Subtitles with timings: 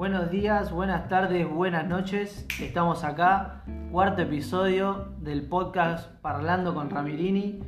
[0.00, 2.46] Buenos días, buenas tardes, buenas noches.
[2.58, 7.60] Estamos acá, cuarto episodio del podcast Parlando con Ramirini.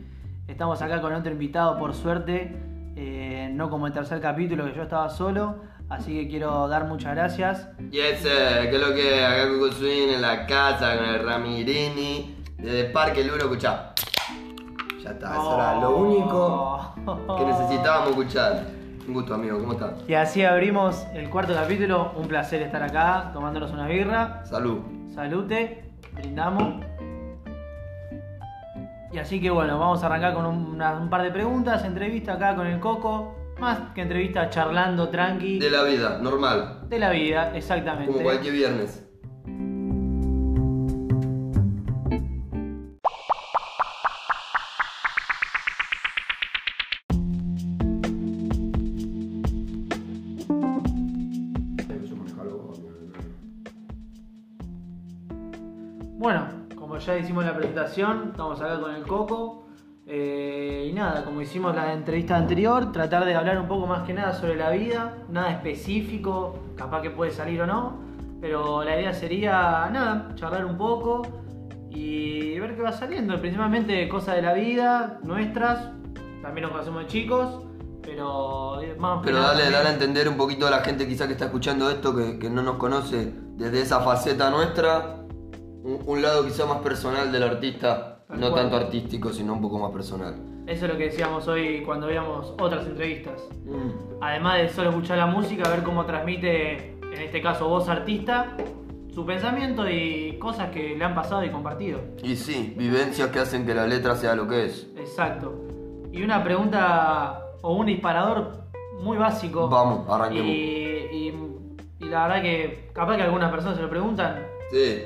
[0.48, 2.56] Estamos acá con otro invitado, por suerte,
[2.96, 5.56] eh, no como el tercer capítulo que yo estaba solo.
[5.90, 7.68] Así que quiero dar muchas gracias.
[7.90, 8.70] Yes, sir.
[8.70, 12.34] ¿qué es lo que acá Swing en la casa con el Ramirini?
[12.56, 13.92] Desde Parque Luro, escuchá.
[15.04, 16.94] Ya está, eso era lo único
[17.36, 18.81] que necesitábamos escuchar.
[19.06, 19.94] Un gusto, amigo, ¿cómo estás?
[20.08, 22.12] Y así abrimos el cuarto capítulo.
[22.16, 24.44] Un placer estar acá tomándonos una birra.
[24.44, 24.78] Salud.
[25.12, 26.84] Salute, brindamos.
[29.12, 32.34] Y así que bueno, vamos a arrancar con un, una- un par de preguntas, entrevista
[32.34, 33.36] acá con el Coco.
[33.60, 35.58] Más que entrevista, charlando tranqui.
[35.58, 36.80] De la vida, normal.
[36.88, 38.10] De la vida, exactamente.
[38.10, 39.06] Como cualquier viernes.
[57.22, 59.60] Hicimos la presentación, estamos acá con el Coco.
[60.04, 64.12] eh, y nada, como hicimos la entrevista anterior, tratar de hablar un poco más que
[64.12, 68.00] nada sobre la vida, nada específico, capaz que puede salir o no,
[68.40, 71.22] pero la idea sería, nada, charlar un poco
[71.90, 75.90] y ver qué va saliendo, principalmente cosas de la vida, nuestras,
[76.42, 77.64] también nos conocemos de chicos,
[78.02, 81.44] pero más Pero dale, dale a entender un poquito a la gente quizá que está
[81.44, 85.21] escuchando esto, que, que no nos conoce desde esa faceta nuestra,
[85.82, 88.62] un, un lado quizá más personal del artista, Tal no cual.
[88.62, 90.34] tanto artístico, sino un poco más personal.
[90.66, 93.42] Eso es lo que decíamos hoy cuando veíamos otras entrevistas.
[93.64, 94.20] Mm.
[94.22, 98.56] Además de solo escuchar la música, ver cómo transmite, en este caso vos artista,
[99.12, 102.00] su pensamiento y cosas que le han pasado y compartido.
[102.22, 104.88] Y sí, vivencias que hacen que la letra sea lo que es.
[104.96, 105.52] Exacto.
[106.12, 108.62] Y una pregunta o un disparador
[109.00, 109.68] muy básico.
[109.68, 110.48] Vamos, Y, arranquemos.
[110.50, 110.92] y-
[111.98, 114.46] y la verdad que capaz que algunas personas se lo preguntan.
[114.70, 115.02] Sí.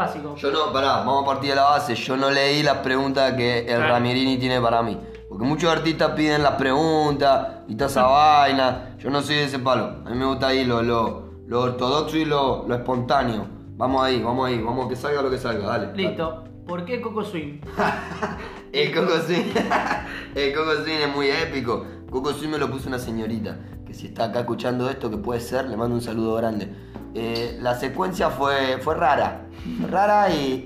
[0.00, 0.34] Básico.
[0.36, 1.94] Yo no, pará, vamos a partir de la base.
[1.94, 3.88] Yo no leí las preguntas que el Claro.
[3.88, 4.98] Ramirini tiene para mí.
[5.28, 8.96] Porque muchos artistas piden las preguntas y toda esa vaina.
[8.98, 9.84] Yo no soy de ese palo.
[10.06, 13.46] A mí me gusta ahí lo, lo, lo ortodoxo y lo, lo espontáneo.
[13.76, 15.92] Vamos ahí, vamos ahí, vamos que salga lo que salga, dale.
[15.94, 16.44] Listo.
[16.66, 17.60] ¿Por qué Coco Swing?
[18.72, 19.52] El Coco Swing.
[20.34, 21.84] el Coco Swing es muy épico.
[22.10, 23.58] Coco Swing me lo puso una señorita.
[23.84, 26.72] Que si está acá escuchando esto, que puede ser, le mando un saludo grande.
[27.14, 29.46] Eh, la secuencia fue, fue rara.
[29.88, 30.64] Rara y,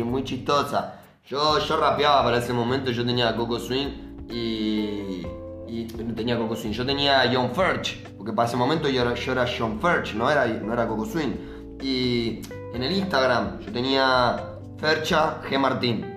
[0.00, 1.00] y muy chistosa.
[1.26, 5.26] Yo, yo rapeaba para ese momento, yo tenía Coco Swing y.
[5.66, 8.04] y no tenía Coco Swing, yo tenía John Furch.
[8.16, 11.04] Porque para ese momento yo era, yo era John Furch, no era, no era Coco
[11.04, 11.32] Swing.
[11.82, 12.40] Y
[12.72, 14.36] en el Instagram yo tenía
[14.78, 15.58] Fercha G.
[15.58, 16.12] Martín.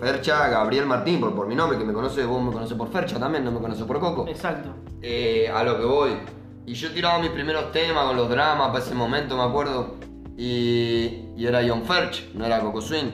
[0.00, 3.18] Fercha Gabriel Martín, por, por mi nombre, que me conoce, vos me conoces por Fercha
[3.18, 4.26] también, no me conoces por Coco.
[4.28, 4.70] Exacto.
[5.02, 6.10] Eh, a lo que voy.
[6.68, 9.94] Y yo tiraba mis primeros temas con los dramas para ese momento, me acuerdo.
[10.36, 13.10] Y, y era John Ferch, no era Coco Swing.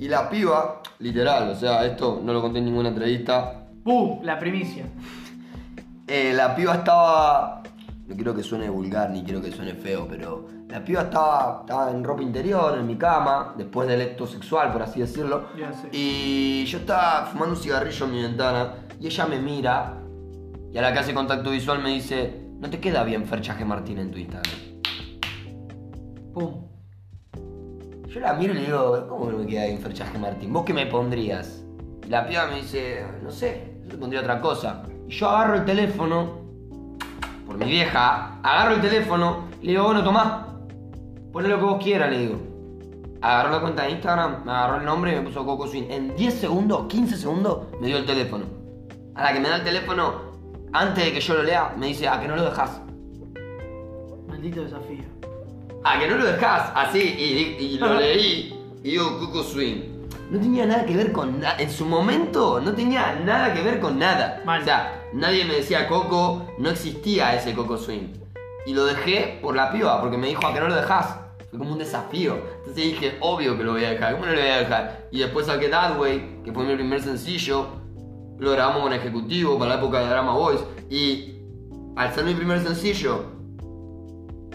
[0.00, 3.68] Y la piba, literal, o sea, esto no lo conté en ninguna entrevista.
[3.84, 4.20] ¡Pum!
[4.22, 4.86] La primicia.
[6.08, 7.64] Eh, la piba estaba.
[8.06, 11.90] No quiero que suene vulgar ni quiero que suene feo, pero la piba estaba, estaba
[11.90, 15.48] en ropa interior, en mi cama, después del acto sexual, por así decirlo.
[15.90, 19.94] Y yo estaba fumando un cigarrillo en mi ventana y ella me mira
[20.72, 23.98] y a la que hace contacto visual me dice: No te queda bien Ferchaje Martín
[23.98, 24.54] en tu Instagram.
[26.32, 26.66] ¡Pum!
[28.08, 30.52] Yo la miro y le digo: ¿Cómo no me queda bien Ferchaje Martín?
[30.52, 31.62] ¿Vos qué me pondrías?
[32.04, 34.84] Y la piba me dice: No sé, yo te pondría otra cosa.
[35.06, 36.40] Y yo agarro el teléfono,
[37.46, 40.58] por mi vieja, agarro el teléfono le digo: Bueno, tomá,
[41.32, 42.36] ponle lo que vos quieras, le digo.
[43.20, 45.90] Agarró la cuenta de Instagram, me agarró el nombre y me puso Coco Swing.
[45.90, 48.44] En 10 segundos, 15 segundos, me dio el teléfono.
[49.14, 50.25] A la que me da el teléfono,
[50.72, 52.80] antes de que yo lo lea, me dice, a que no lo dejas.
[54.28, 55.04] Maldito desafío.
[55.84, 59.96] A que no lo dejas, así, y, y lo leí, y digo Coco Swing.
[60.30, 63.78] No tenía nada que ver con nada, en su momento no tenía nada que ver
[63.78, 64.42] con nada.
[64.44, 64.62] Mal.
[64.62, 68.12] O sea, nadie me decía Coco, no existía ese Coco Swing.
[68.66, 71.20] Y lo dejé por la piba, porque me dijo, a que no lo dejas.
[71.48, 72.36] Fue como un desafío.
[72.58, 75.08] Entonces dije, obvio que lo voy a dejar, ¿cómo no lo voy a dejar?
[75.12, 77.68] Y después saqué That Way, que fue mi primer sencillo.
[78.38, 80.60] Lo grabamos con Ejecutivo para la época de Drama Boys.
[80.90, 81.34] Y
[81.96, 83.24] al ser mi primer sencillo,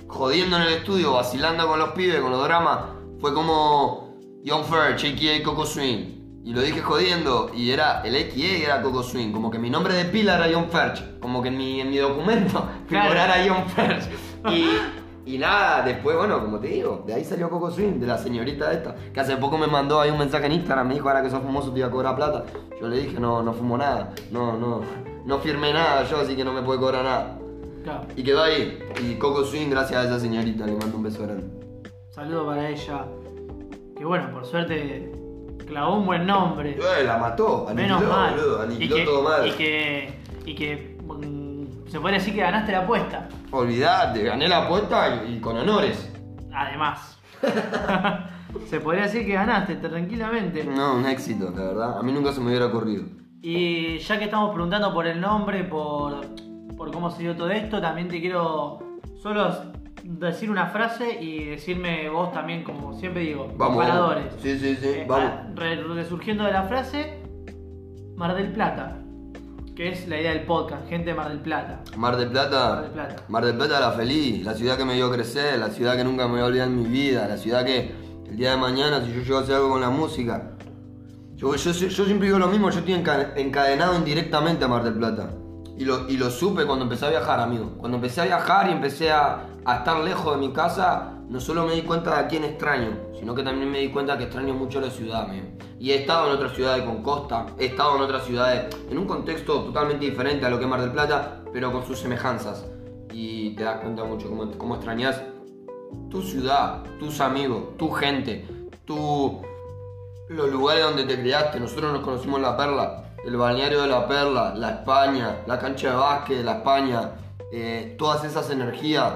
[0.07, 2.79] jodiendo en el estudio, vacilando con los pibes, con los dramas,
[3.19, 5.43] fue como Young Fair, a.k.a.
[5.43, 6.19] Coco Swing.
[6.43, 9.93] Y lo dije jodiendo, y era el XA era Coco Swing, como que mi nombre
[9.93, 13.09] de pila era John Ferch, como que en mi, en mi documento Claro.
[13.09, 14.05] figurara John Ferch.
[14.51, 14.65] Y,
[15.25, 18.71] y nada, después, bueno, como te digo, de ahí salió Coco Swing, de la señorita
[18.71, 21.29] esta, que hace poco me mandó ahí un mensaje en Instagram, me dijo, ahora que
[21.29, 22.45] sos famoso te iba a cobrar plata.
[22.79, 24.81] Yo le dije, no, no fumo nada, no, no,
[25.25, 27.37] no firmé nada yo, así que no me puede cobrar nada.
[27.83, 28.05] Claro.
[28.15, 28.79] Y quedó ahí.
[29.03, 31.45] Y Coco Swing, gracias a esa señorita, le mando un beso grande.
[32.09, 33.05] Saludo para ella.
[33.95, 35.11] Que bueno, por suerte
[35.67, 36.71] clavó un buen nombre.
[36.77, 38.33] Eh, la mató, aniquiló, Menos mal.
[38.35, 39.47] boludo, y aniquiló que, todo mal.
[39.47, 40.13] y que,
[40.45, 41.40] y que mm,
[41.91, 43.27] se puede decir que ganaste la apuesta.
[43.51, 46.11] Olvidate, gané la apuesta y, y con honores.
[46.53, 47.19] Además.
[48.67, 50.63] se podría decir que ganaste tranquilamente.
[50.63, 51.97] No, un éxito, la verdad.
[51.99, 53.03] A mí nunca se me hubiera ocurrido.
[53.41, 56.21] Y ya que estamos preguntando por el nombre, por,
[56.77, 58.79] por cómo se dio todo esto, también te quiero
[59.21, 59.71] solo
[60.03, 63.77] decir una frase y decirme vos también, como siempre digo, Vamos.
[63.77, 64.25] comparadores.
[64.39, 65.55] Sí, sí, sí, Eh, vamos.
[65.55, 67.23] resurgiendo de la frase,
[68.15, 68.97] Mar del Plata,
[69.81, 71.79] que es la idea del podcast, gente de Mar del Plata.
[71.97, 72.69] Mar del Plata.
[72.75, 73.15] Mar del Plata.
[73.29, 76.27] Mar del Plata la feliz, la ciudad que me vio crecer, la ciudad que nunca
[76.27, 77.91] me voy a olvidar en mi vida, la ciudad que
[78.29, 80.51] el día de mañana, si yo llego a hacer algo con la música,
[81.35, 84.93] yo, yo, yo siempre digo lo mismo, yo estoy enca- encadenado indirectamente a Mar del
[84.93, 85.31] Plata.
[85.79, 87.71] Y lo, y lo supe cuando empecé a viajar, amigo.
[87.79, 91.65] Cuando empecé a viajar y empecé a, a estar lejos de mi casa, no solo
[91.65, 94.81] me di cuenta de quién extraño, sino que también me di cuenta que extraño mucho
[94.81, 95.29] la ciudad.
[95.79, 99.05] Y he estado en otras ciudades con costa, he estado en otras ciudades en un
[99.05, 102.65] contexto totalmente diferente a lo que es Mar del Plata, pero con sus semejanzas.
[103.13, 105.21] Y te das cuenta mucho cómo, cómo extrañas
[106.09, 108.45] tu ciudad, tus amigos, tu gente,
[108.83, 109.41] tu,
[110.27, 111.61] los lugares donde te criaste.
[111.61, 115.91] Nosotros nos conocimos en La Perla, el balneario de La Perla, la España, la cancha
[115.91, 117.11] de básquet de La España,
[117.53, 119.13] eh, todas esas energías,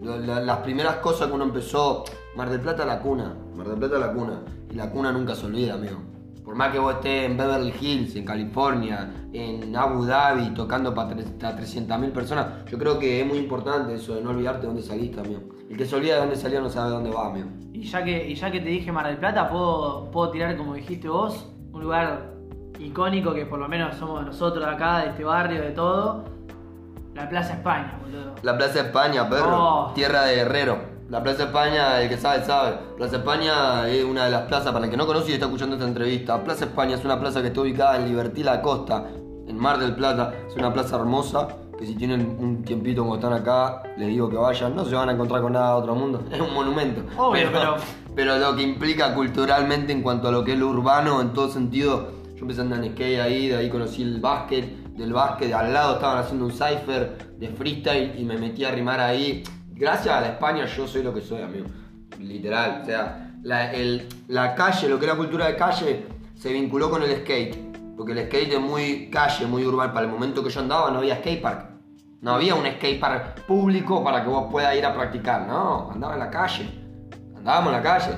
[0.00, 2.04] lo- la- las primeras cosas que uno empezó.
[2.36, 4.42] Mar del Plata la cuna, Mar del Plata la cuna.
[4.70, 5.98] Y la cuna nunca se olvida, amigo.
[6.44, 11.14] Por más que vos estés en Beverly Hills, en California, en Abu Dhabi, tocando para
[11.14, 15.20] 300.000 personas, yo creo que es muy importante eso de no olvidarte de dónde saliste,
[15.20, 15.40] amigo.
[15.68, 17.48] El que se olvida de dónde salió no sabe dónde va, amigo.
[17.74, 20.74] Y ya que, y ya que te dije Mar del Plata, puedo, puedo tirar, como
[20.74, 22.32] dijiste vos, un lugar
[22.78, 26.24] icónico que por lo menos somos nosotros acá, de este barrio, de todo.
[27.18, 28.34] La Plaza España, boludo.
[28.42, 29.48] La Plaza España, perro.
[29.88, 29.92] Oh.
[29.94, 30.78] Tierra de Guerrero.
[31.10, 32.76] La Plaza España, el que sabe, sabe.
[32.96, 35.76] Plaza España es una de las plazas, para el que no conoce y está escuchando
[35.76, 36.42] esta entrevista.
[36.44, 39.04] Plaza España es una plaza que está ubicada en Libertí La Costa,
[39.46, 40.32] en Mar del Plata.
[40.48, 41.48] Es una plaza hermosa,
[41.78, 44.76] que si tienen un tiempito como están acá, les digo que vayan.
[44.76, 46.22] No se van a encontrar con nada de otro mundo.
[46.30, 47.02] Es un monumento.
[47.16, 47.76] Obvio, pero-
[48.14, 51.48] pero lo que implica culturalmente en cuanto a lo que es lo urbano, en todo
[51.48, 52.10] sentido.
[52.34, 55.72] Yo empecé a andar en skate ahí, de ahí conocí el básquet, del básquet, al
[55.72, 59.42] lado estaban haciendo un cipher de freestyle y me metí a rimar ahí.
[59.70, 61.66] Gracias a la España yo soy lo que soy, amigo.
[62.18, 66.52] Literal, o sea, la, el- la calle, lo que es la cultura de calle, se
[66.52, 67.68] vinculó con el skate.
[67.96, 69.92] Porque el skate es muy calle, muy urbano.
[69.92, 71.70] Para el momento que yo andaba no había skatepark.
[72.20, 75.46] No había un skatepark público para que vos puedas ir a practicar.
[75.46, 76.68] No, andaba en la calle.
[77.36, 78.14] Andábamos en la calle.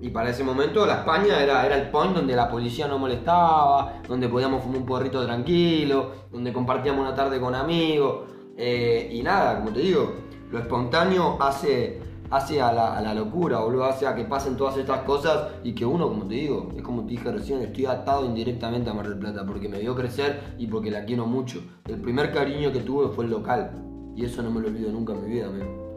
[0.00, 4.00] Y para ese momento la España era, era el point donde la policía no molestaba,
[4.06, 8.26] donde podíamos fumar un porrito tranquilo, donde compartíamos una tarde con amigos.
[8.56, 10.12] eh, y nada, como te digo,
[10.50, 12.00] lo espontáneo hace,
[12.30, 15.74] hace a, la, a la locura, boludo, hace a que pasen todas estas cosas y
[15.74, 19.08] que uno, como te digo, es como te dije recién, estoy atado indirectamente a Mar
[19.08, 21.60] del Plata porque me vio crecer y porque la quiero mucho.
[21.86, 23.72] El primer cariño que tuve fue el local
[24.16, 25.88] y eso no me lo olvido nunca en mi vida, amigo.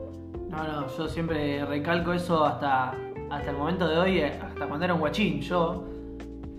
[0.50, 2.94] No, no, yo siempre recalco eso hasta,
[3.32, 5.42] hasta el momento de hoy, eh, hasta cuando era un guachín.
[5.42, 5.84] Yo,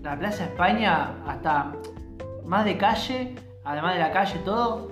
[0.01, 1.71] la Plaza España, hasta
[2.45, 4.91] más de calle, además de la calle todo,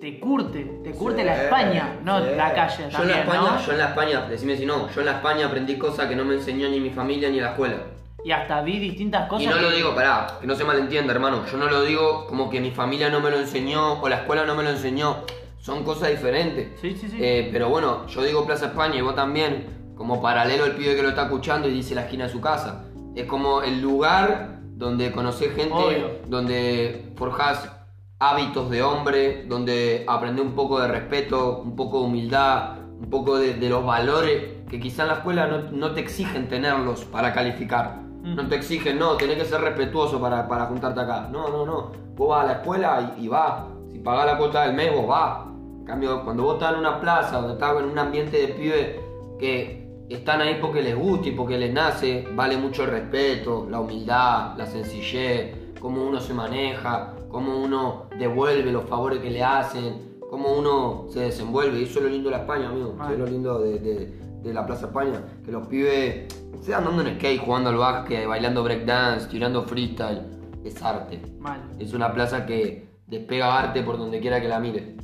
[0.00, 2.30] te curte, te curte la España, no Sí.
[2.36, 3.60] la calle Yo en también, la España, ¿no?
[3.66, 6.24] yo en la España, decime si no, yo en la España aprendí cosas que no
[6.24, 7.76] me enseñó ni mi familia ni la escuela.
[8.24, 9.44] Y hasta vi distintas cosas.
[9.44, 11.44] Y no que- lo digo, pará, que no se malentienda, hermano.
[11.50, 14.44] Yo no lo digo como que mi familia no me lo enseñó o la escuela
[14.44, 15.16] no me lo enseñó.
[15.58, 16.78] Son cosas diferentes.
[16.80, 17.16] Sí, sí, sí.
[17.18, 21.02] Eh, pero bueno, yo digo Plaza España y vos también, como paralelo al pibe que
[21.02, 22.86] lo está escuchando y dice la esquina de su casa.
[23.14, 26.10] Es como el lugar donde conocés gente, Obvio.
[26.26, 27.70] donde forjás
[28.18, 33.36] hábitos de hombre, donde aprendés un poco de respeto, un poco de humildad, un poco
[33.36, 37.34] de, de los valores que quizá en la escuela no, no te exigen tenerlos para
[37.34, 37.98] calificar.
[38.22, 38.36] Mm.
[38.36, 41.28] No te exigen, no, tenés que ser respetuoso para, para juntarte acá.
[41.30, 41.92] No, no, no.
[42.16, 43.64] Vos vas a la escuela y, y vas.
[43.92, 45.40] Si pagás la cuota del mes, vos vas.
[45.80, 48.96] En cambio, cuando vos estás en una plaza, donde estás en un ambiente de pibes
[49.38, 53.80] que están ahí porque les gusta y porque les nace, vale mucho el respeto, la
[53.80, 60.18] humildad, la sencillez, cómo uno se maneja, cómo uno devuelve los favores que le hacen,
[60.28, 61.80] cómo uno se desenvuelve.
[61.80, 62.96] Y eso es lo lindo de la España, amigo.
[63.02, 65.22] Eso es lo lindo de, de- de la Plaza España.
[65.44, 66.26] Que los pibes
[66.62, 70.22] se andando en skate, jugando al básquet, bailando breakdance, tirando freestyle.
[70.64, 71.20] Es arte.
[71.38, 71.60] Mal.
[71.78, 74.96] Es una plaza que despega arte por donde quiera que la mire.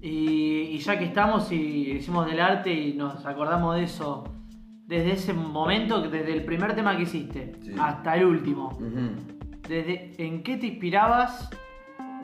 [0.00, 4.24] Y, y ya que estamos y decimos del arte y nos acordamos de eso,
[4.86, 7.72] desde ese momento, desde el primer tema que hiciste Sí.
[7.78, 8.78] hasta el último,
[9.68, 11.50] desde, ¿en qué te inspirabas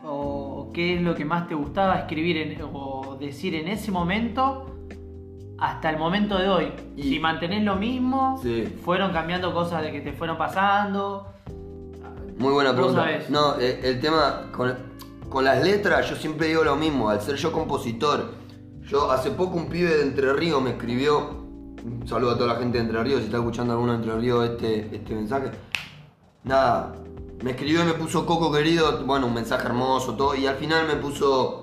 [0.04, 4.66] o qué es lo que más te gustaba escribir en- o decir en ese momento
[5.58, 6.66] hasta el momento de hoy?
[6.96, 8.66] Y- Si mantenés lo mismo, Sí.
[8.84, 11.26] fueron cambiando cosas de que te fueron pasando.
[12.38, 13.06] Muy buena pregunta.
[13.30, 14.74] No, eh, el tema con,
[15.28, 18.34] con las letras, yo siempre digo lo mismo, al ser yo compositor.
[18.82, 21.42] Yo hace poco un pibe de Entre Ríos me escribió.
[21.84, 24.16] Un saludo a toda la gente de Entre Ríos, si está escuchando alguno de Entre
[24.16, 25.50] Ríos este, este mensaje.
[26.44, 26.94] Nada,
[27.42, 30.86] me escribió y me puso Coco querido, bueno, un mensaje hermoso, todo, y al final
[30.86, 31.62] me puso.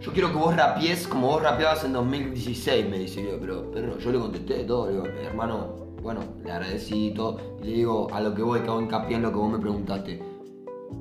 [0.00, 3.98] Yo quiero que vos rapies como vos rapeabas en 2016, me dice yo, pero, pero
[3.98, 8.08] yo le contesté todo, le digo, hermano, bueno, le agradecí y todo, y le digo
[8.12, 10.22] a lo que voy, que hago hincapié en lo que vos me preguntaste.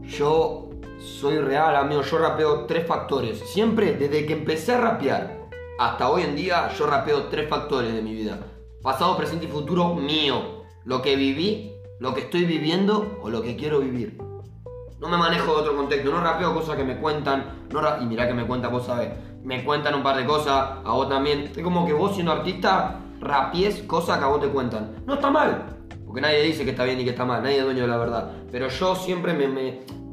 [0.03, 0.68] Yo
[0.99, 3.39] soy real, amigo, yo rapeo tres factores.
[3.39, 5.47] Siempre, desde que empecé a rapear
[5.79, 8.39] hasta hoy en día, yo rapeo tres factores de mi vida.
[8.81, 10.63] Pasado, presente y futuro mío.
[10.85, 14.17] Lo que viví, lo que estoy viviendo o lo que quiero vivir.
[14.99, 18.27] No me manejo de otro contexto, no rapeo cosas que me cuentan, no y mirá
[18.27, 19.11] que me cuentan, vos sabés,
[19.43, 21.51] me cuentan un par de cosas, a vos también.
[21.55, 24.97] Es como que vos siendo artista rapies cosas que a vos te cuentan.
[25.05, 27.63] No está mal, porque nadie dice que está bien y que está mal, nadie es
[27.63, 28.31] dueño de la verdad.
[28.51, 29.47] Pero yo siempre me-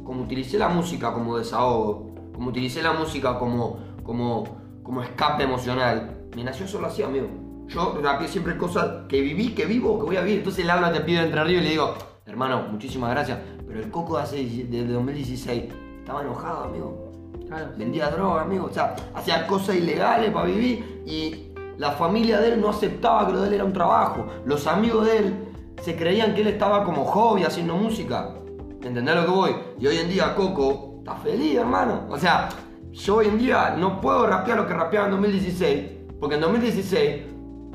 [0.06, 4.44] como utilicé la música como desahogo, como utilicé la música como, como,
[4.82, 7.26] como escape emocional, me nació solo así, amigo.
[7.66, 10.38] Yo rapeé siempre cosas que viví, que vivo, que voy a vivir.
[10.38, 11.94] Entonces le hablo a te pido entre ríos y le digo,
[12.25, 13.38] hermano, muchísimas gracias.
[13.66, 15.64] Pero el coco de hace, desde 2016
[15.98, 17.10] estaba enojado, amigo.
[17.48, 17.72] Claro.
[17.76, 18.66] Vendía droga, amigo.
[18.66, 23.32] O sea, hacía cosas ilegales para vivir y la familia de él no aceptaba que
[23.32, 24.26] lo de él era un trabajo.
[24.44, 25.34] Los amigos de él
[25.82, 28.34] se creían que él estaba como hobby haciendo música.
[28.83, 29.50] ¿Entendés lo que voy?
[29.80, 32.02] Y hoy en día Coco está feliz, hermano.
[32.09, 32.49] O sea,
[32.92, 35.85] yo hoy en día no puedo rapear lo que rapeaba en 2016,
[36.21, 37.23] porque en 2016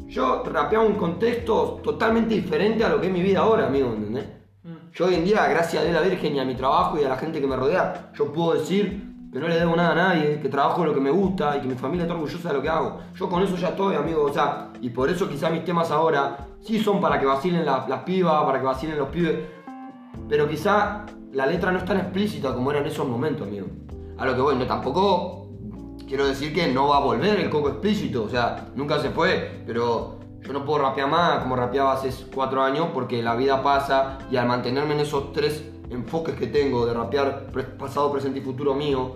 [0.07, 4.25] yo rapeaba un contexto totalmente diferente a lo que es mi vida ahora, amigo, ¿entendés?
[4.63, 4.91] Mm.
[4.93, 7.09] Yo hoy en día, gracias a Dios, la Virgen y a mi trabajo y a
[7.09, 10.39] la gente que me rodea, yo puedo decir que no le debo nada a nadie,
[10.41, 12.67] que trabajo lo que me gusta y que mi familia está orgullosa de lo que
[12.67, 12.99] hago.
[13.15, 14.23] Yo con eso ya estoy, amigo.
[14.23, 17.85] O sea, y por eso quizá mis temas ahora sí son para que vacilen la-
[17.87, 19.35] las pibas, para que vacilen los pibes.
[20.31, 23.67] Pero quizá la letra no es tan explícita como era en esos momentos, amigo.
[24.17, 25.49] A lo que voy, no, tampoco
[26.07, 29.61] quiero decir que no va a volver el coco explícito, o sea, nunca se fue,
[29.67, 34.19] pero yo no puedo rapear más como rapeaba hace cuatro años porque la vida pasa
[34.31, 38.73] y al mantenerme en esos tres enfoques que tengo de rapear pasado, presente y futuro
[38.73, 39.13] mío,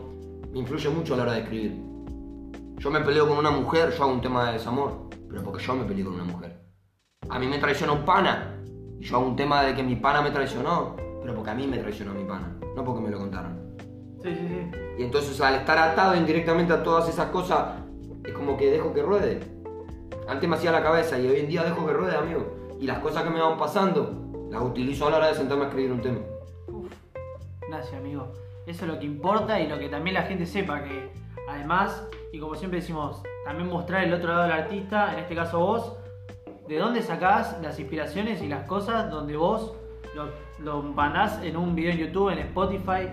[0.51, 1.81] me influye mucho a la hora de escribir.
[2.77, 5.75] Yo me peleo con una mujer, yo hago un tema de desamor, pero porque yo
[5.77, 6.61] me peleé con una mujer.
[7.29, 8.61] A mí me traiciona un pana,
[8.99, 11.65] y yo hago un tema de que mi pana me traicionó, pero porque a mí
[11.65, 13.75] me traicionó mi pana, no porque me lo contaron.
[14.21, 14.77] Sí, sí, sí.
[14.99, 17.79] Y entonces al estar atado indirectamente a todas esas cosas,
[18.23, 19.39] es como que dejo que ruede.
[20.27, 22.45] Antes me hacía la cabeza y hoy en día dejo que ruede, amigo.
[22.79, 25.67] Y las cosas que me van pasando, las utilizo a la hora de sentarme a
[25.69, 26.19] escribir un tema.
[26.67, 26.93] Uf,
[27.67, 28.31] gracias, amigo.
[28.67, 31.09] Eso es lo que importa y lo que también la gente sepa que
[31.49, 35.59] además, y como siempre decimos, también mostrar el otro lado del artista, en este caso
[35.59, 35.97] vos,
[36.67, 39.73] de dónde sacás las inspiraciones y las cosas donde vos
[40.15, 40.29] lo,
[40.63, 43.09] lo mandás en un video en YouTube, en Spotify,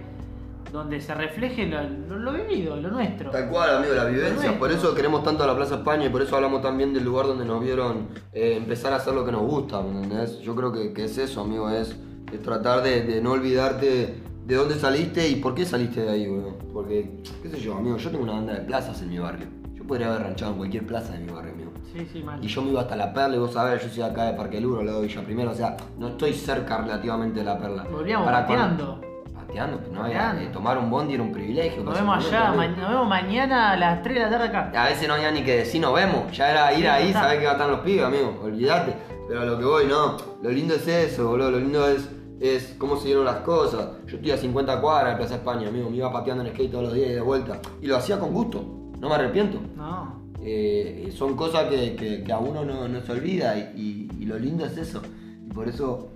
[0.73, 3.31] donde se refleje lo, lo- lo vivido, lo nuestro.
[3.31, 4.35] Tal cual, amigo, la vivencia.
[4.37, 4.59] Perfecto.
[4.59, 7.27] Por eso queremos tanto a la Plaza España y por eso hablamos también del lugar
[7.27, 10.41] donde nos vieron eh, empezar a hacer lo que nos gusta, ¿me entendés?
[10.41, 11.95] Yo creo que, que es eso, amigo, es,
[12.33, 16.27] es tratar de, de no olvidarte de dónde saliste y por qué saliste de ahí,
[16.29, 16.57] weón.
[16.73, 17.11] Porque,
[17.43, 19.47] qué sé yo, amigo, yo tengo una banda de plazas en mi barrio.
[19.75, 21.52] Yo podría haber ranchado en cualquier plaza de mi barrio.
[21.93, 22.43] Sí, sí, mal.
[22.43, 24.61] Y yo me iba hasta La Perla y vos sabés, yo soy acá de Parque
[24.61, 27.85] Luro, de Villa Primero, o sea, no estoy cerca relativamente de La Perla.
[27.91, 28.85] Volvíamos Para pateando.
[28.99, 30.43] cuando- Pateando, pero no había, Pateando.
[30.43, 31.85] eh, tomar un bondi era un privilegio.
[31.85, 34.73] Nos vemos allá, ma- nos vemos mañana a las 3 de la tarde acá.
[34.83, 37.39] A veces no había ni que decir nos vemos, ya era ir Sí, ahí, saber
[37.41, 38.95] que están los pibes, amigo, olvídate.
[39.29, 42.09] Pero a lo que voy, no, lo lindo es eso, boludo, lo lindo es,
[42.41, 43.89] es cómo se dieron las cosas.
[44.07, 46.85] Yo estoy a 50 cuadras de Plaza España, amigo, me iba pateando en skate todos
[46.85, 47.59] los días y de vuelta.
[47.83, 48.65] Y lo hacía con gusto,
[48.99, 49.59] no me arrepiento.
[49.77, 50.23] No.
[50.45, 54.27] Eh, son cosas que, que- que a uno no, no se olvida y, y- y
[54.27, 55.01] lo lindo es eso.
[55.47, 56.09] Y por eso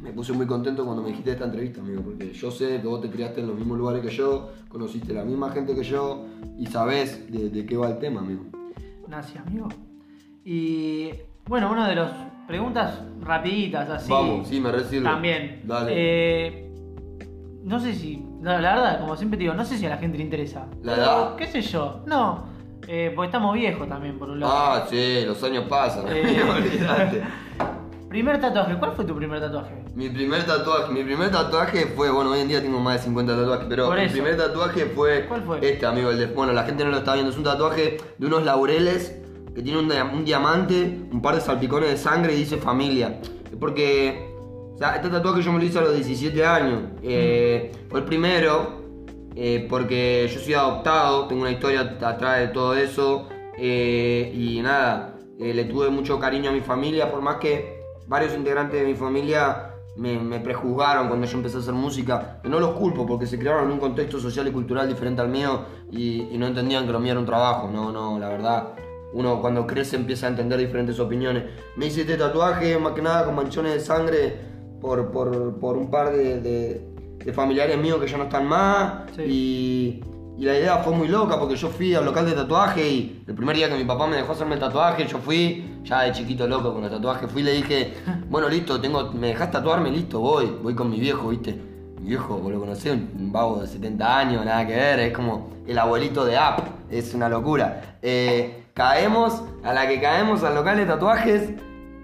[0.00, 3.00] me puse muy contento cuando me dijiste esta entrevista, amigo, porque yo sé que vos
[3.00, 6.26] te criaste en los mismos lugares que yo, conociste la misma gente que yo
[6.58, 8.44] y sabés de, de qué va el tema, amigo.
[9.06, 9.68] Gracias, amigo.
[10.44, 11.10] Y
[11.46, 12.10] bueno, una de las
[12.46, 14.10] preguntas rapiditas, así.
[14.10, 15.04] Vamos, sí, me recibo.
[15.04, 15.62] También.
[15.66, 15.92] Dale.
[15.94, 16.70] Eh,
[17.62, 19.96] no sé si, la, la verdad, como siempre te digo, no sé si a la
[19.96, 20.66] gente le interesa.
[20.82, 21.36] ¿La edad?
[21.36, 22.02] ¿Qué sé yo?
[22.06, 22.52] No.
[22.86, 24.52] Eh, porque estamos viejos también, por un lado.
[24.54, 27.22] Ah, sí, los años pasan, Eh.
[28.08, 29.74] Primer tatuaje, ¿cuál fue tu primer tatuaje?
[29.96, 33.34] Mi primer tatuaje, mi primer tatuaje fue, bueno, hoy en día tengo más de 50
[33.36, 35.58] tatuajes, pero mi primer tatuaje fue, ¿Cuál fue?
[35.68, 38.26] este, amigo, el de, bueno, la gente no lo está viendo, es un tatuaje de
[38.26, 39.16] unos laureles
[39.52, 43.18] que tiene un, dia- un diamante, un par de salpicones de sangre y dice familia.
[43.58, 44.32] Porque,
[44.74, 48.06] o sea, este tatuaje yo me lo hice a los 17 años, eh, fue el
[48.06, 48.83] primero,
[49.36, 55.16] eh, porque yo soy adoptado, tengo una historia atrás de todo eso eh, y nada,
[55.38, 58.94] eh, le tuve mucho cariño a mi familia, por más que varios integrantes de mi
[58.94, 62.40] familia me, prejuzgaron cuando yo empecé a hacer música.
[62.44, 65.62] No los culpo porque se crearon en un contexto social y cultural diferente al mío
[65.90, 67.70] y, no entendían que lo mío era un trabajo.
[67.70, 68.68] No, no, la verdad.
[69.12, 71.44] Uno cuando crece empieza a entender diferentes opiniones.
[71.76, 74.36] Me hice este tatuaje más que nada con manchones de sangre
[74.80, 76.93] por, por, un par de,
[77.32, 79.18] familiares míos que ya no están más.
[79.18, 80.02] Y
[80.36, 83.34] y la idea fue muy loca porque yo fui al local de tatuaje y el
[83.34, 86.48] primer día que mi papá me dejó hacerme el tatuaje, yo fui, ya de chiquito
[86.48, 87.94] loco con el tatuaje, fui y le dije,
[88.28, 91.56] bueno, listo, tengo, me dejás tatuarme, listo, voy, voy con mi viejo, viste.
[92.00, 95.50] Mi viejo, vos lo conocés, un vago de 70 años, nada que ver, es como
[95.66, 96.58] el abuelito de App,
[96.90, 97.98] es una locura.
[98.02, 101.50] Eh, caemos, a la que caemos al local de tatuajes,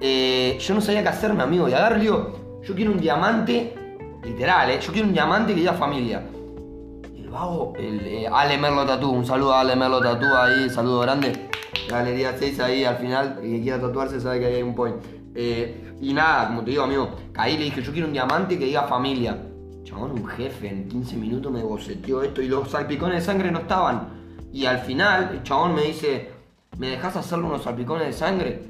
[0.01, 2.01] eh, yo no sabía qué hacerme, amigo, y agarro
[2.63, 3.75] yo quiero un diamante,
[4.23, 6.23] literal, eh, yo quiero un diamante que diga familia
[7.31, 11.49] vago, el eh, Ale Merlo Tatú, un saludo a Ale Merlo Tatú ahí, saludo grande.
[11.89, 14.97] Galería 6 ahí al final, el que quiera tatuarse sabe que ahí hay un point.
[15.35, 18.67] Eh, y nada, como te digo, amigo, caí le dije, yo quiero un diamante que
[18.67, 19.39] diga familia.
[19.85, 23.61] Chabón, un jefe, en 15 minutos me boceteó esto y los salpicones de sangre no
[23.61, 24.09] estaban.
[24.53, 26.31] Y al final, el chabón me dice,
[26.79, 28.63] ¿me dejas hacerle unos salpicones de sangre?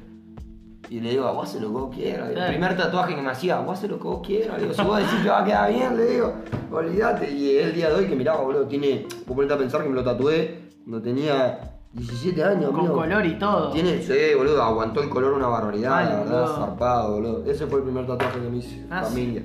[0.90, 2.30] Y le digo, vos haces lo que vos quieras.
[2.30, 4.56] El primer tatuaje que me hacía, vos haces lo que vos quieras.
[4.56, 6.34] Le digo, si vos decís que va a quedar bien, le digo,
[6.72, 7.30] olvídate.
[7.30, 9.06] Y el día de hoy que miraba, boludo, tiene.
[9.24, 11.60] Vos ponete a pensar que me lo tatué cuando tenía
[11.92, 13.70] 17 años, Con color y todo.
[13.70, 17.44] Tiene, sí, boludo, aguantó el color una barbaridad, la verdad, zarpado, boludo.
[17.48, 19.44] Ese fue el primer tatuaje que me hice, ah, familia.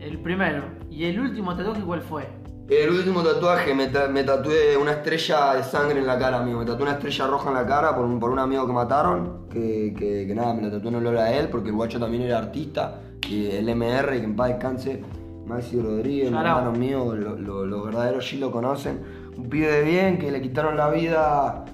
[0.00, 0.64] El primero.
[0.90, 2.26] ¿Y el último tatuaje cuál fue?
[2.68, 6.58] El último tatuaje me, tatué una estrella de sangre en la cara, amigo.
[6.58, 9.48] Me tatué una estrella roja en la cara por un, por un amigo que mataron.
[9.48, 12.36] Que, que, nada, me la tatué en olor a él, porque el guacho también era
[12.36, 13.00] artista.
[13.26, 15.02] Y el MR, que en paz descanse,
[15.46, 19.00] Maxi Rodríguez, mi hermano mío, los verdaderos sí lo conocen.
[19.38, 21.64] Un pibe de bien que le quitaron la vida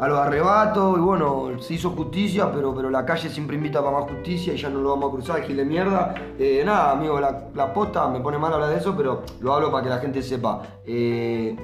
[0.00, 3.98] a los arrebatos y bueno, se hizo justicia, pero, pero la calle siempre invita para
[3.98, 6.14] más justicia y ya no lo vamos a cruzar, gil de mierda.
[6.38, 9.84] Eh, nada, amigo, la, posta me pone mal hablar de eso, pero lo hablo para
[9.84, 10.62] que la gente sepa.
[10.86, 11.54] Eh,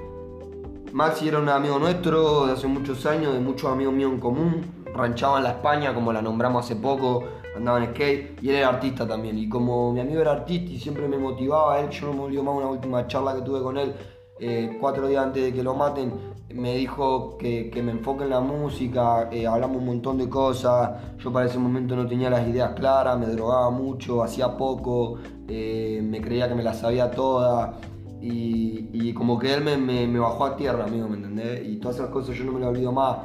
[0.92, 4.84] Maxi era un amigo nuestro de hace muchos años, de muchos amigos míos en común.
[4.94, 7.24] Ranchaba en la España, como la nombramos hace poco,
[7.56, 9.38] andaba en skate y él era artista también.
[9.38, 12.42] Y como mi amigo era artista y siempre me motivaba, él, yo no me olvido
[12.42, 13.94] más una última charla que tuve con él
[14.38, 16.12] eh, cuatro días antes de que lo maten,
[16.56, 21.32] me dijo que, me enfoque en la música, eh, hablamos un montón de cosas, yo
[21.32, 26.20] para ese momento no tenía las ideas claras, me drogaba mucho, hacía poco, eh, me
[26.20, 27.76] creía que me las sabía todas.
[28.20, 31.64] Y, como que él me, bajó a tierra, amigo, ¿me entendés?
[31.64, 33.18] Y todas esas cosas yo no me las olvido más.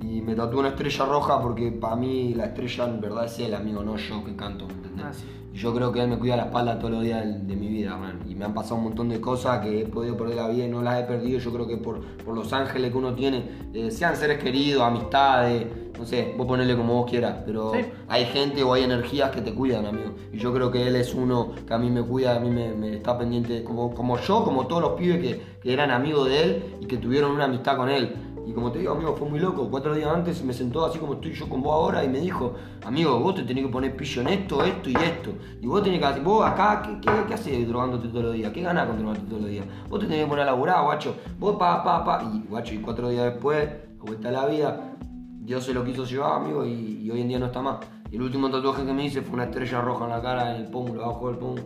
[0.00, 3.54] Y me tatuó una estrella roja porque para mí la estrella en verdad es él,
[3.54, 5.04] amigo, no yo que canto, ¿me entendés?
[5.04, 7.96] Ah, yo creo que él me cuida la espalda todos los días de, mi vida,
[7.96, 8.20] man.
[8.28, 10.68] Y me han pasado un montón de cosas que he podido perder la vida y
[10.68, 11.40] no las he perdido.
[11.40, 12.00] Yo creo que por,
[12.32, 13.44] los ángeles que uno tiene,
[13.74, 15.66] eh, sean seres queridos, amistades,
[15.98, 17.72] no sé, vos ponerle como vos quieras, pero
[18.06, 20.14] hay gente o hay energías que te cuidan, amigo.
[20.32, 22.94] Y yo creo que él es uno que a mí me cuida, a mí me,
[22.94, 26.64] está pendiente, como, como yo, como todos los pibes que, que eran amigos de él
[26.80, 28.14] y que tuvieron una amistad con él.
[28.48, 29.68] Y como te digo, amigo, fue muy loco.
[29.70, 32.54] Cuatro días antes me sentó así como estoy yo con vos ahora y me dijo,
[32.82, 35.34] amigo, vos te tenés que poner pillo en esto, esto y esto.
[35.60, 38.50] Y vos tenés que hacer, vos acá, ¿qué, qué, qué haces drogándote todos los días?
[38.50, 39.66] ¿Qué ganás con drogándote todos los días?
[39.90, 41.14] Vos te tenés que poner a laburar, guacho.
[41.38, 42.22] Vos pa, pa, pa.
[42.32, 43.68] Y guacho, y cuatro días después,
[44.00, 44.94] vuelta a la vida,
[45.40, 47.80] Dios se lo quiso llevar, amigo, y, hoy en día no está más.
[48.10, 50.62] Y el último tatuaje que me hice fue una estrella roja en la cara, en
[50.62, 51.64] el pómulo, abajo del pómulo.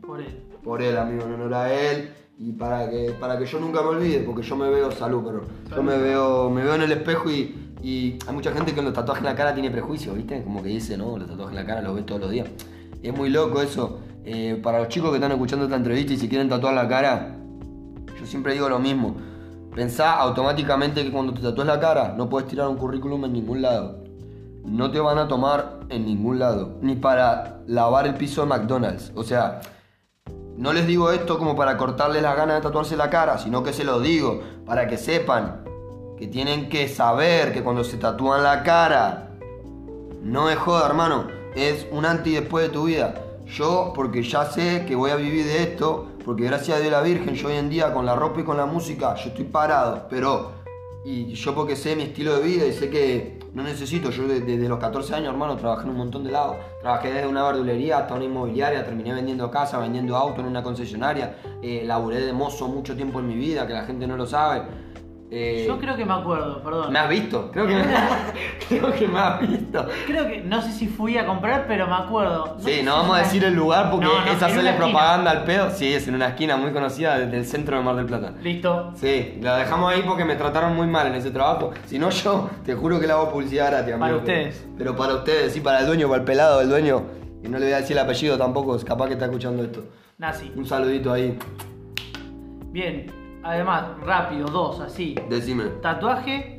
[0.00, 0.42] Por él.
[0.62, 4.20] Por él, amigo, no era él y para que, para que yo nunca me olvide,
[4.20, 5.42] porque yo me veo salud, pero
[5.74, 9.22] yo me veo, me veo en el espejo y, hay mucha gente que los tatuajes
[9.22, 10.42] en la cara tiene prejuicio, ¿viste?
[10.42, 12.48] Como que dice, no, los tatuajes en la cara los ve todos los días.
[13.02, 13.98] Es muy loco eso.
[14.24, 17.36] Eh, para los chicos que están escuchando esta entrevista y si quieren tatuar la cara,
[18.18, 19.16] yo siempre digo lo mismo.
[19.74, 23.60] Pensá automáticamente que cuando te tatúes la cara no puedes tirar un currículum en ningún
[23.60, 24.02] lado.
[24.64, 26.78] No te van a tomar en ningún lado.
[26.80, 29.12] Ni para lavar el piso de McDonald's.
[29.14, 29.60] O sea,
[30.56, 33.72] no les digo esto como para cortarles las ganas de tatuarse la cara, sino que
[33.72, 35.64] se lo digo para que sepan
[36.16, 39.30] que tienen que saber que cuando se tatúan la cara,
[40.22, 43.14] no es joda, hermano, es un antes y después de tu vida.
[43.46, 47.02] Yo, porque ya sé que voy a vivir de esto, porque gracias a Dios la
[47.02, 50.06] Virgen, yo hoy en día con la ropa y con la música, yo estoy parado,
[50.08, 50.52] pero,
[51.04, 54.10] y yo porque sé mi estilo de vida y sé que no necesito.
[54.10, 56.56] Yo desde, los 14 años, hermano, trabajé en un montón de lados.
[56.80, 61.36] Trabajé desde una verdulería hasta una inmobiliaria, terminé vendiendo casa, vendiendo auto en una concesionaria.
[61.62, 64.62] Eh, laburé de mozo mucho tiempo en mi vida, que la gente no lo sabe.
[65.30, 66.92] Eh, Yo creo que me acuerdo, perdón.
[66.92, 67.50] ¿Me has visto?
[67.50, 67.82] Creo que,
[68.68, 69.86] creo que me has visto.
[70.06, 72.56] Creo que, no sé si fui a comprar, pero me acuerdo.
[72.60, 74.76] Sí, no si vamos a decir el lugar porque No, no, es hacerle esquina.
[74.76, 75.70] propaganda al pedo.
[75.70, 78.34] Sí, es en una esquina muy conocida del centro de Mar del Plata.
[78.42, 78.92] Listo.
[78.94, 81.72] Sí, la dejamos ahí porque me trataron muy mal en ese trabajo.
[81.86, 84.00] Si no, yo te juro que le hago publicidad gratis, amigo.
[84.00, 84.66] Para pero- ustedes.
[84.78, 87.02] Pero para ustedes, sí, para el dueño, para el pelado del dueño.
[87.42, 89.84] Y no le voy a decir el apellido tampoco, es capaz que está escuchando esto.
[90.18, 90.52] Nazi.
[90.54, 91.36] Un saludito ahí.
[92.70, 93.23] Bien.
[93.44, 95.14] Además, rápido, dos, así.
[95.28, 95.64] Decime.
[95.82, 96.54] Tatuaje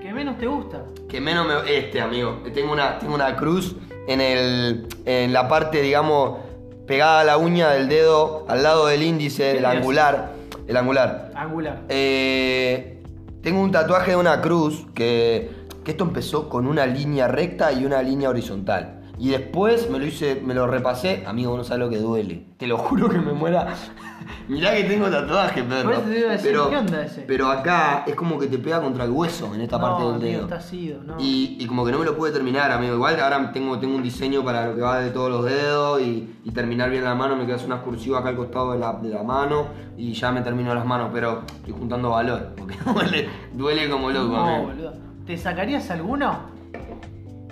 [0.00, 0.84] que menos te gusta.
[1.08, 1.76] Que menos me.
[1.78, 2.38] Este, amigo.
[2.54, 3.74] Tengo una, tengo una cruz
[4.06, 6.38] en, el, en la parte, digamos,
[6.86, 9.70] pegada a la uña del dedo, al lado del índice, ¿Qué el es?
[9.70, 10.32] angular.
[10.68, 11.32] El angular.
[11.34, 11.82] Angular.
[11.88, 13.02] Eh,
[13.42, 15.50] tengo un tatuaje de una cruz que,
[15.84, 18.95] que esto empezó con una línea recta y una línea horizontal.
[19.18, 21.24] Y después me lo hice, me lo repasé.
[21.26, 22.44] Amigo, no sabes lo que duele.
[22.58, 23.74] Te lo juro que me muera.
[24.48, 25.84] Mirá que tengo tatuaje, perro.
[25.84, 27.20] Por eso te iba a decir, pero, ¿qué onda ese?
[27.22, 30.42] Pero acá es como que te pega contra el hueso en esta parte del dedo.
[30.44, 31.16] está sido, no.
[31.18, 32.94] Y, y como que no me lo pude terminar, amigo.
[32.94, 36.36] Igual ahora tengo, tengo un diseño para lo que va de todos los dedos y,
[36.44, 37.36] y terminar bien la mano.
[37.36, 40.42] Me quedas unas cursivas acá al costado de la, de la mano y ya me
[40.42, 42.52] termino las manos, pero estoy juntando valor.
[42.56, 44.66] Porque duele, duele como loco, no, amigo.
[44.68, 44.92] boludo.
[45.26, 46.54] ¿Te sacarías alguno?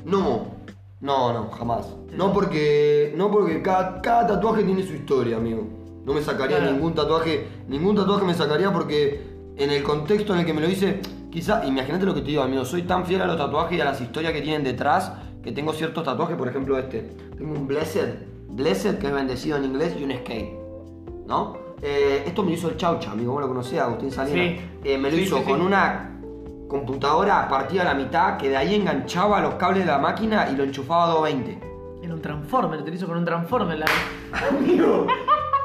[0.04, 0.53] No,
[1.04, 1.94] no, no, jamás.
[2.12, 5.62] No porque, no porque cada, cada tatuaje tiene su historia, amigo.
[6.04, 6.72] No me sacaría Claro.
[6.72, 9.22] ningún tatuaje, ningún tatuaje me sacaría porque
[9.56, 12.42] en el contexto en el que me lo hice, quizá, imagínate lo que te digo,
[12.42, 15.12] amigo, soy tan fiel a los tatuajes y a las historias que tienen detrás
[15.42, 17.00] que tengo ciertos tatuajes, por ejemplo este.
[17.36, 18.14] Tengo un Blessed,
[18.48, 20.58] Blessed que es bendecido en inglés y un Escape,
[21.26, 21.58] ¿no?
[21.82, 24.58] Eh, esto me lo hizo el Chaucha, amigo, vos lo conocés, Agustín Salinas.
[24.58, 24.60] Sí.
[24.84, 25.50] Eh, me lo Sí, hizo sí, sí.
[25.50, 26.13] con una
[26.74, 30.56] computadora partida a la mitad que de ahí enganchaba los cables de la máquina y
[30.56, 31.60] lo enchufaba a 220.
[32.02, 33.86] Era un Transformer, te lo hizo con un Transformer la.
[34.48, 35.06] Amigo.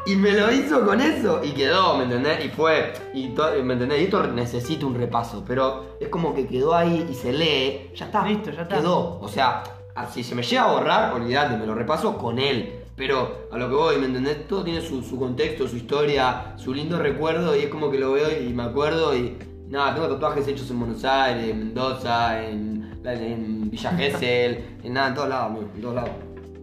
[0.06, 2.46] Y me lo hizo con eso y quedó, ¿me entendés?
[2.46, 3.30] Y fue, y
[3.64, 4.02] ¿me entendés?
[4.02, 8.06] Y esto necesita un repaso, pero es como que quedó ahí y se lee, ya
[8.06, 8.24] está.
[8.26, 8.78] Listo, ya está.
[8.78, 9.20] Quedó.
[9.20, 9.64] O sea,
[9.96, 12.84] ah, si se me llega a borrar, olvídate, me lo repaso con él.
[12.96, 14.48] Pero a lo que voy, ¿me entendés?
[14.48, 18.12] Todo tiene su, su contexto, su historia, su lindo recuerdo y es como que lo
[18.12, 19.38] veo y me acuerdo y
[19.70, 25.10] nada, tengo tatuajes hechos en Buenos Aires, en Mendoza, en, en Villa Gesell, en nada,
[25.10, 26.12] en todos lados, amigo, en todos lados.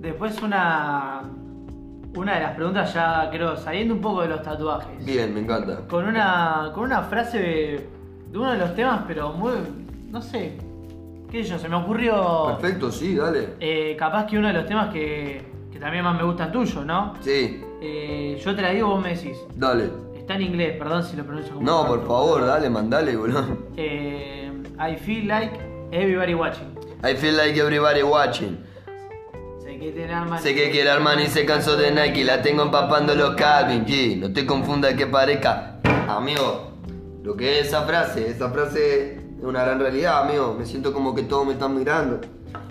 [0.00, 1.22] Después una.
[2.16, 5.04] Una de las preguntas ya creo, saliendo un poco de los tatuajes.
[5.04, 5.86] Bien, me encanta.
[5.86, 6.70] Con una.
[6.74, 7.90] con una frase de,
[8.30, 9.52] de uno de los temas, pero muy.
[10.10, 10.56] no sé.
[11.30, 12.56] qué sé yo, se me ocurrió.
[12.58, 13.54] Perfecto, sí, dale.
[13.60, 17.12] eh, capaz que uno de los temas que, que también más me gustan tuyos, ¿no?
[17.20, 19.36] Sí, Eh, yo te la digo, vos me decís.
[19.54, 19.90] dale.
[20.26, 23.46] Está en inglés, perdón si lo pronuncio como No, por favor, dale, mandale, boludo.
[23.76, 25.56] Eh, I feel like
[25.92, 26.76] everybody watching.
[27.04, 28.58] I feel like everybody watching.
[29.62, 30.42] Sé que tiene Armani.
[30.42, 34.18] Sé que quiere Armani y se cansó de Nike, la tengo empapando los Calvin G.
[34.18, 35.78] No te confunda que parezca.
[36.08, 36.72] Amigo,
[37.22, 40.56] lo que es esa frase, esa frase es una gran realidad, amigo.
[40.58, 42.20] Me siento como que todos me están mirando.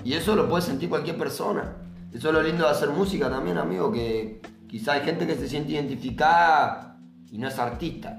[0.03, 1.77] Y eso lo puede sentir cualquier persona.
[2.13, 5.47] Eso es lo lindo de hacer música también, amigo, que quizá hay gente que se
[5.47, 6.94] siente identificada
[7.31, 8.15] y no es artista,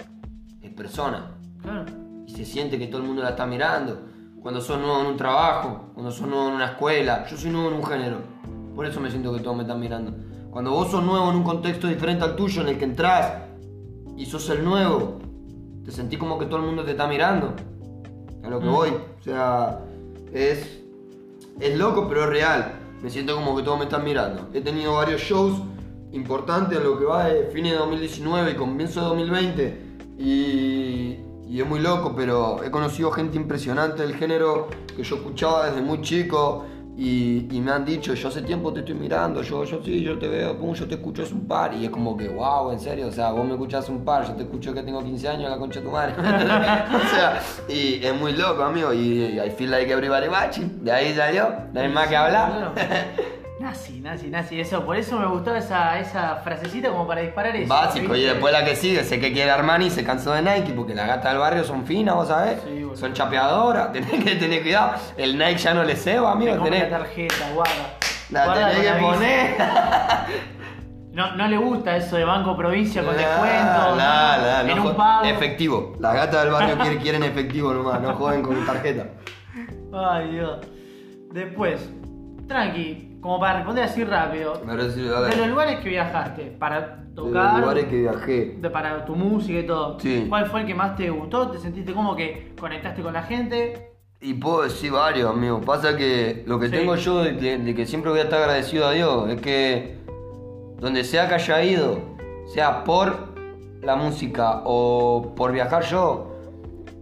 [0.62, 1.32] es persona.
[1.62, 1.84] Claro.
[2.26, 4.00] y se siente que todo el mundo la está mirando.
[4.42, 7.68] Cuando sos nuevo en un trabajo, cuando sos nuevo en una escuela, yo soy nuevo
[7.70, 8.18] en un género.
[8.74, 10.12] Por eso me siento que todos me están mirando.
[10.50, 13.32] Cuando vos sos nuevo en un contexto diferente al tuyo en el que entras
[14.16, 15.18] y sos el nuevo,
[15.84, 17.54] te sentís como que todo el mundo te está mirando.
[18.44, 18.72] A lo que Mm.
[18.72, 18.90] voy.
[18.90, 19.80] O sea,
[20.32, 20.80] es,
[21.60, 22.72] es loco, pero es real.
[23.02, 24.48] Me siento como que todos me están mirando.
[24.52, 25.60] He tenido varios shows
[26.16, 29.86] importantes en lo que va de fines de 2019 y comienzo de 2020.
[30.18, 35.66] Y, y es muy loco, pero he conocido gente impresionante del género que yo escuchaba
[35.66, 36.64] desde muy chico.
[36.98, 40.18] Y, y me han dicho, yo hace tiempo te estoy mirando, yo, yo sí, yo
[40.18, 41.74] te veo, pum, yo te escucho hace un par.
[41.74, 44.32] Y es como que, wow, en serio, o sea, vos me escuchás un par, yo
[44.32, 46.14] te escucho que tengo 15 años, la concha de tu madre.
[46.18, 48.94] o sea, y es muy loco, amigo.
[48.94, 50.82] Y I feel like everybody watching.
[50.82, 52.72] De ahí salió, no hay más que hablar.
[53.58, 54.60] Nazi, nazi, nazi.
[54.60, 57.72] Eso, por eso me gustaba esa, esa frasecita como para disparar eso.
[57.72, 60.74] Básico, y después la que sigue, sé que quiere Armani y se cansó de Nike,
[60.74, 64.62] porque las gatas del barrio son finas, vos sabés, Sí, son chapeadoras, tenés que tener
[64.62, 64.92] cuidado.
[65.16, 67.72] El Nike ya no le ceba, Me amigo, compra tenés, la tarjeta, guarda.
[68.30, 69.54] la Guarda tenés que poner.
[71.12, 73.96] No, no le gusta eso de banco provincia con descuento.
[73.96, 75.24] La, la, en no un jo- pago.
[75.24, 75.94] Efectivo.
[75.98, 79.06] Las gatas del barrio quieren, quieren efectivo nomás, no joden con tarjeta.
[79.94, 80.58] Ay, Dios.
[81.32, 81.88] Después,
[82.46, 84.54] tranqui, como para responder así rápido.
[84.64, 88.56] De los lugares que viajaste para de tocar, los lugares que viajé.
[88.60, 90.26] de- para tu música y todo, Sí.
[90.28, 91.50] ¿cuál fue el que más te gustó?
[91.50, 93.90] ¿Te sentiste como que conectaste con la gente?
[94.20, 95.60] Y puedo decir varios, amigo.
[95.60, 96.72] Pasa que lo que Sí.
[96.72, 99.98] tengo yo de que, de que siempre voy a estar agradecido a Dios es que
[100.80, 101.98] donde sea que haya ido,
[102.46, 103.34] sea por
[103.82, 106.25] la música o por viajar yo,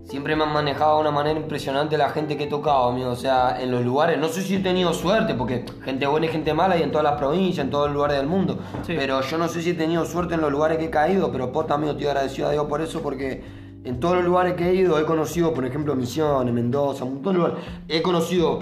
[0.05, 3.11] siempre me han manejado de una manera impresionante la gente que he tocado, amigo.
[3.11, 6.29] O sea, en los lugares, no sé si he tenido suerte, porque gente buena y
[6.29, 8.59] gente mala hay en todas las provincias, en todos los lugares del mundo.
[8.87, 8.95] Sí.
[8.97, 11.53] Pero yo no sé si he tenido suerte en los lugares que he caído, pero
[11.53, 13.43] posta, amigo, estoy agradecido a Dios por eso, porque
[13.85, 17.35] en todos los lugares que he ido he conocido, por ejemplo, Misiones, Mendoza, un montón
[17.35, 17.59] de lugares.
[17.89, 18.61] He conocido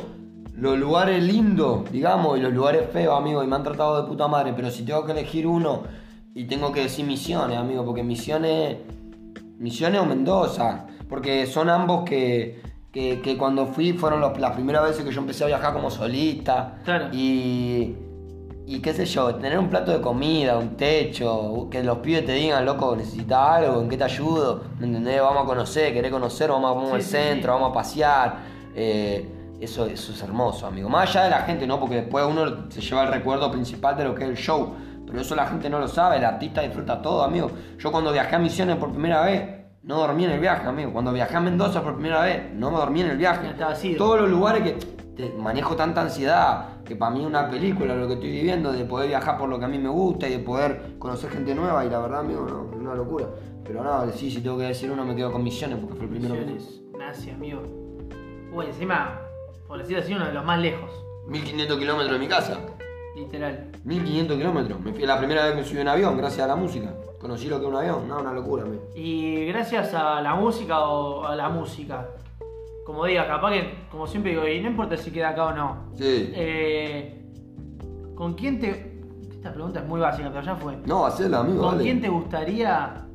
[0.56, 4.28] los lugares lindos, digamos, y los lugares feos, amigo, y me han tratado de puta
[4.28, 4.52] madre.
[4.54, 5.82] Pero si tengo que elegir uno
[6.34, 8.78] y tengo que decir Misiones, amigo, porque Misiones.
[9.58, 14.82] Misiones o Mendoza, porque son ambos que, que, que cuando fui fueron los- las primeras
[14.84, 16.78] veces que yo empecé a viajar como solista.
[16.86, 17.08] Claro.
[17.12, 17.94] Y,
[18.66, 22.32] y qué sé yo, tener un plato de comida, un techo, que los pibes te
[22.32, 24.62] digan, loco, necesitas algo, ¿en qué te ayudo?
[24.78, 25.20] ¿Me entendés?
[25.20, 27.58] Vamos a conocer, querés conocer, vamos, vamos Sí, al sí, centro, sí.
[27.60, 28.36] vamos a pasear.
[28.74, 29.28] Eh,
[29.60, 30.88] eso, eso es hermoso, amigo.
[30.88, 31.78] Más allá de la gente, ¿no?
[31.78, 34.74] Porque después uno se lleva el recuerdo principal de lo que es el show.
[35.06, 37.50] Pero eso la gente no lo sabe, el artista disfruta todo, amigo.
[37.78, 40.92] Yo cuando viajé a Misiones por primera vez, no dormí en el viaje, amigo.
[40.92, 43.48] Cuando viajé a Mendoza por primera vez, no me dormí en el viaje.
[43.48, 43.94] Estaba así.
[43.96, 44.72] Todos los lugares que
[45.16, 48.84] te- manejo tanta ansiedad, que para mí es una película lo que estoy viviendo, de
[48.84, 51.84] poder viajar por lo que a mí me gusta y de poder conocer gente nueva,
[51.84, 53.26] y la verdad, amigo, no, es una locura.
[53.64, 56.10] Pero nada, sí, si tengo que decir uno, me quedo con Misiones, porque fue el
[56.10, 56.40] primero que.
[56.40, 57.62] Misiones, Nace, amigo.
[58.52, 59.20] Uy, encima,
[59.66, 60.90] por decir así, uno de los más lejos.
[61.28, 62.58] 1500 kilómetros de mi casa.
[63.14, 63.70] Literal.
[63.84, 64.80] 1500 kilómetros.
[64.80, 66.94] Me fui la primera vez que me subí a un avión, gracias a la música.
[67.20, 68.82] Conocí lo que es un avión, no, una locura, amigo.
[68.94, 72.08] Y gracias a la música o a la música,
[72.84, 75.76] como diga, capaz que, como siempre digo, y no importa si queda acá o no.
[75.94, 76.32] Sí.
[76.34, 77.22] Eh,
[78.14, 79.00] ¿Con quién te.?
[79.32, 80.76] Esta pregunta es muy básica, pero ya fue.
[80.86, 81.62] No, hacela, amigo.
[81.62, 81.84] ¿Con dale.
[81.84, 83.06] quién te gustaría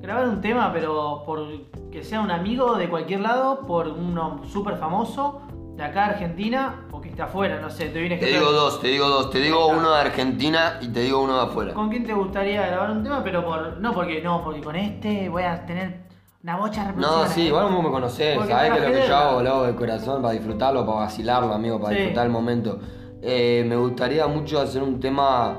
[0.00, 1.46] grabar un tema, pero por
[1.90, 5.40] que sea un amigo de cualquier lado, por uno súper famoso,
[5.76, 6.86] de acá Argentina,
[7.22, 9.30] afuera, no sé, te vienes Te digo dos, te digo dos.
[9.30, 11.74] Te digo uno de Argentina y te digo uno de afuera.
[11.74, 13.22] ¿Con quién te gustaría grabar un tema?
[13.24, 13.78] Pero por.
[13.78, 16.06] No porque no, porque con este voy a tener
[16.42, 19.42] una bocha No, sí, igual vos me conocés, Porque sabés que lo que yo hago
[19.42, 21.98] lo hago de corazón para disfrutarlo, para vacilarlo, amigo, para Sí.
[22.00, 22.78] disfrutar el momento.
[23.22, 25.58] Eh, me gustaría mucho hacer un tema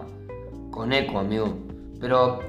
[0.71, 1.57] con eco, amigo.
[1.99, 2.39] Pero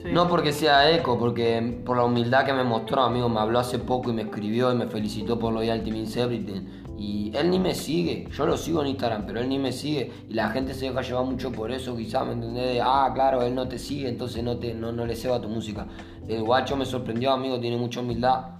[0.00, 0.08] Sí.
[0.12, 3.78] no porque sea eco, porque por la humildad que me mostró, amigo, me habló hace
[3.78, 6.60] poco y me escribió y me felicitó por lo de Ultimate Everything.
[7.02, 10.12] Y él ni me sigue, yo lo sigo en Instagram, pero él ni me sigue.
[10.28, 12.74] Y la gente se deja llevar mucho por eso, quizás, ¿me entendés?
[12.74, 15.48] De, ah, claro, él no te sigue, entonces no, te, no, no le ceba tu
[15.48, 15.88] música.
[16.28, 18.50] El guacho me sorprendió, amigo, tiene mucha humildad.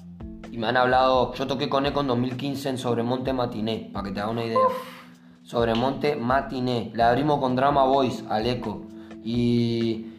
[0.50, 4.12] Y me han hablado, yo toqué con Eco en 2015 en Sobremonte Matiné, para que
[4.12, 4.59] te hagas una idea.
[5.44, 8.83] Sobremonte Matiné, le abrimos con Drama Boys al Eco.
[9.22, 10.12] Y,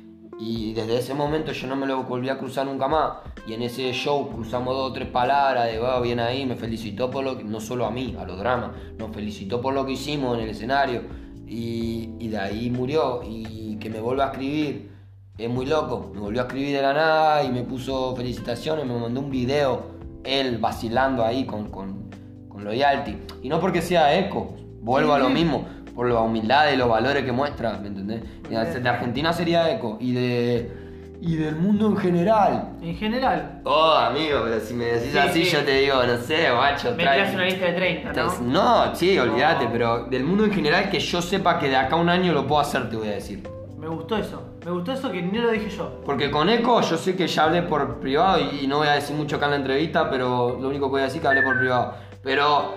[0.45, 3.13] y desde ese momento yo no me lo volví a cruzar nunca más.
[3.47, 7.09] Y en ese show cruzamos dos o tres palabras de, va, bien ahí, me felicitó
[7.09, 9.93] por lo que, no solo a mí, a los dramas, nos felicitó por lo que
[9.93, 11.03] hicimos en el escenario.
[11.47, 13.21] Y, y de ahí murió.
[13.23, 14.91] Y que me vuelva a escribir,
[15.37, 16.11] es muy loco.
[16.13, 19.83] Me volvió a escribir de la nada y me puso felicitaciones, me mandó un video,
[20.23, 22.09] él vacilando ahí con, con,
[22.49, 23.17] con Loyalty.
[23.41, 27.23] Y no porque sea eco, vuelvo a lo mismo, por la humildad y los valores
[27.23, 28.21] que muestra, ¿me entendés?
[28.49, 30.83] De Argentina sería eco y de
[31.25, 32.69] y del mundo en general.
[32.81, 35.51] En general, Oh, amigo, pero si me decís Sí, así, sí.
[35.51, 38.33] yo te digo, no sé, guacho, me trae- creas una lista de 30, ¿no?
[38.41, 39.71] No, sí, olvídate, No.
[39.71, 42.45] pero del mundo en general que yo sepa que de acá a un año lo
[42.45, 43.41] puedo hacer, te voy a decir.
[43.79, 44.41] Me gustó eso.
[44.65, 46.01] Me gustó eso que ni lo dije yo.
[46.05, 48.93] Porque con Eco yo sé que ya hablé por privado y, y no voy a
[48.93, 51.27] decir mucho acá en la entrevista, pero lo único que voy a decir es que
[51.29, 51.93] hablé por privado.
[52.21, 52.75] Pero,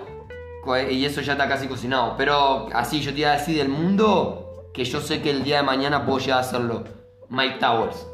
[0.91, 2.15] y eso ya está casi cocinado.
[2.17, 5.57] Pero así yo te iba a decir del mundo que yo sé que el día
[5.57, 6.83] de mañana puedo llegar a hacerlo.
[7.29, 8.07] Mike Towers.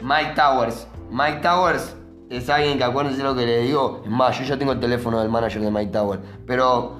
[0.00, 0.86] Mike Towers.
[1.10, 1.96] Mike Towers
[2.30, 4.02] es alguien que acuérdense lo que le digo.
[4.04, 6.20] Es más, yo ya tengo el teléfono del manager de Mike Towers.
[6.46, 6.96] Pero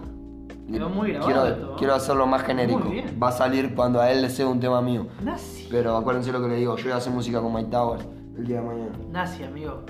[0.71, 1.77] Quedó muy grabado quiero, esto, ¿no?
[1.77, 2.81] quiero hacerlo más genérico.
[2.81, 3.19] Muy bien.
[3.23, 5.07] Va a salir cuando a él le sea un tema mío.
[5.23, 5.69] Nazi.
[5.71, 8.05] Pero acuérdense lo que le digo, yo voy a hacer música con Mike Towers
[8.37, 8.93] el día de mañana.
[9.11, 9.83] Nazi, amigo.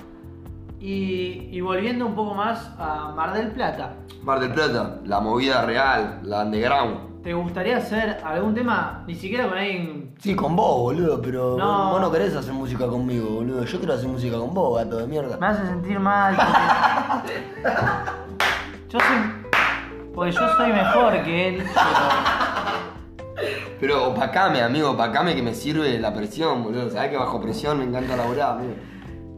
[0.79, 5.63] Y, y volviendo un poco más a Mar del Plata, Mar del Plata, la movida
[5.65, 7.07] real, la underground.
[7.23, 10.13] ¿te gustaría hacer algún tema, ni siquiera con alguien...
[10.19, 11.89] Sí, con vos, boludo, pero No.
[11.91, 13.65] vos no querés hacer música conmigo, boludo.
[13.65, 15.35] Yo quiero hacer música con vos, gato de mierda.
[15.37, 16.35] Me hace sentir mal.
[16.35, 17.69] porque-
[18.89, 19.17] yo soy...
[20.15, 23.47] Porque yo soy mejor que él, pero...
[23.79, 26.89] Pero opacame, amigo, opacame que me sirve la presión, boludo.
[26.89, 28.73] Sabés que bajo presión me encanta laburar, amigo.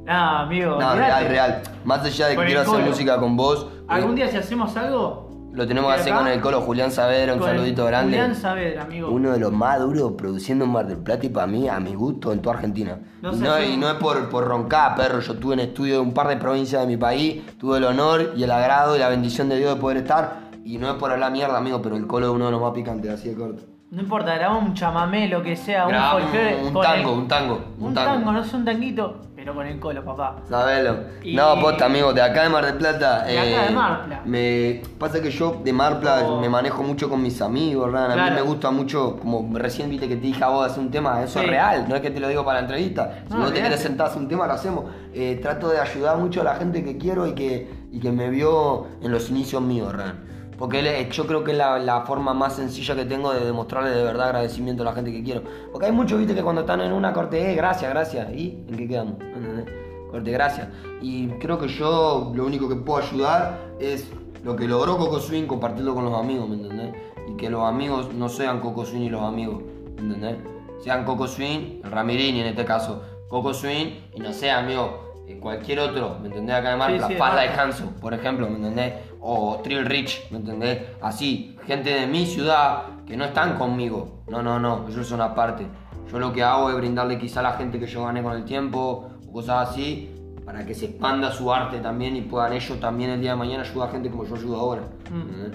[0.10, 0.78] No, amigo.
[0.80, 1.62] No, real, real.
[1.86, 2.86] Más allá de que Con el quiero hacer colo.
[2.88, 5.30] música con vos, Algún eh, día si hacemos algo...
[5.54, 8.18] lo tenemos que hacer acá, con el colo Julián Saavedra, un con el saludito grande.
[8.18, 9.10] Julián Saavedra, amigo.
[9.12, 11.94] Uno de los más duros produciendo en Mar del Plata y para mí, a mi
[11.94, 12.98] gusto, en toda Argentina.
[13.22, 15.20] No sé, no, yo- y no es por, por roncar, perro.
[15.20, 18.34] Yo estuve en estudio de un par de provincias de mi país, tuve el honor
[18.36, 20.50] y el agrado y la bendición de Dios de poder estar.
[20.66, 22.72] Y no es por hablar mierda, amigo, pero el colo es uno de los más
[22.74, 23.64] picantes, así de corto.
[23.92, 26.56] No importa, grabamos un chamamé, lo que sea, un Grabamos folclore.
[26.64, 29.18] un, con tango, un tango, Un tango, no sé, un tanguito.
[29.40, 30.42] Pero con el colo, papá.
[30.50, 30.98] Sabelo.
[31.24, 33.24] Y- No, posta, amigo, de acá de Mar del Plata.
[33.24, 34.22] De acá de Marpla.
[34.26, 36.42] Me pasa que yo de Marpla Oh.
[36.42, 38.12] me manejo mucho con mis amigos, Ran.
[38.20, 40.92] A mí me gusta mucho, como recién viste que te dije a vos hacer un
[40.92, 41.46] tema, eso Sí.
[41.46, 43.24] es real, no es que te lo digo para la entrevista.
[43.28, 44.86] Si No, vos te querés sentar a hacer un tema, lo hacemos.
[45.14, 48.30] Eh, trato de ayudar mucho a la gente que quiero y que, y que me
[48.30, 50.28] vio en los inicios míos, Ran.
[50.60, 53.90] Porque es- yo creo que es la, la forma más sencilla que tengo de demostrarle
[53.92, 55.42] de verdad agradecimiento a la gente que quiero.
[55.72, 58.32] Porque hay muchos, viste, que cuando están en una corte, eh, gracias, gracias.
[58.34, 59.14] ¿Y en qué quedamos?
[59.22, 59.66] ¿Entendés?
[60.12, 60.68] Corte, gracias.
[61.02, 64.12] Y creo que yo lo único que puedo ayudar es
[64.44, 66.94] lo que logró Coco Swing, compartirlo con los amigos, ¿me entendés?
[67.30, 69.62] Y que los amigos no sean Coco Swing y los amigos,
[69.96, 70.38] ¿me entendés?
[70.84, 75.80] Sean Coco Swing, Ramirini en este caso, Coco Swing, y no sea amigo eh, cualquier
[75.82, 76.56] otro, ¿me entendés?
[76.56, 77.64] Acá de Marpla, sí, de Farda de Marpla.
[77.64, 78.94] Hanso, por ejemplo, ¿me entendés?
[79.22, 80.82] O Trill Rich, ¿me entendés?
[81.02, 84.24] Así, gente de mi ciudad que no están conmigo.
[84.28, 85.68] No, no, no, ellos son aparte.
[86.12, 88.46] Yo lo que hago es brindarle quizá a la gente que yo gané con el
[88.46, 90.10] tiempo o cosas así,
[90.46, 93.64] para que se expanda su arte también y puedan ellos también el día de mañana
[93.64, 94.82] ayudar a gente como yo ayudo ahora.
[95.12, 95.52] Mm.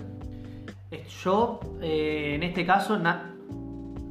[0.92, 2.96] Eh, Yo, eh, en este caso,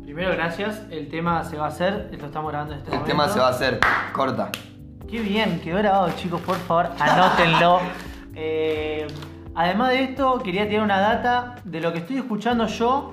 [0.04, 3.16] primero gracias, el tema se va a hacer, lo estamos grabando en este El momento.
[3.18, 3.80] tema se va a hacer
[4.12, 4.50] corta.
[5.10, 7.80] Qué bien, quedó grabado chicos, por favor, anótenlo.
[8.36, 9.06] Eh,
[9.56, 13.12] además de esto, quería tirar una data de lo que estoy escuchando yo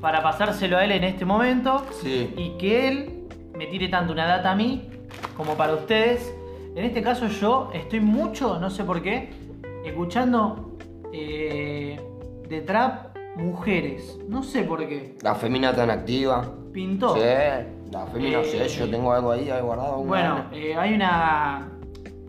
[0.00, 2.32] para pasárselo a él en este momento Sí.
[2.36, 3.24] y que él
[3.56, 4.88] me tire tanto una data a mí
[5.36, 6.34] como para ustedes.
[6.76, 9.30] En este caso yo estoy mucho, no sé por qué,
[9.84, 10.76] escuchando
[11.12, 12.00] eh,
[12.48, 14.18] de trap mujeres.
[14.28, 15.16] No sé por qué.
[15.22, 16.44] La femina tan activa.
[16.72, 17.14] Pintó.
[17.14, 17.20] Sí,
[17.92, 19.98] la femina, Eh, sí, yo tengo algo ahí, ahí guardado.
[19.98, 21.68] Bueno, eh, hay una.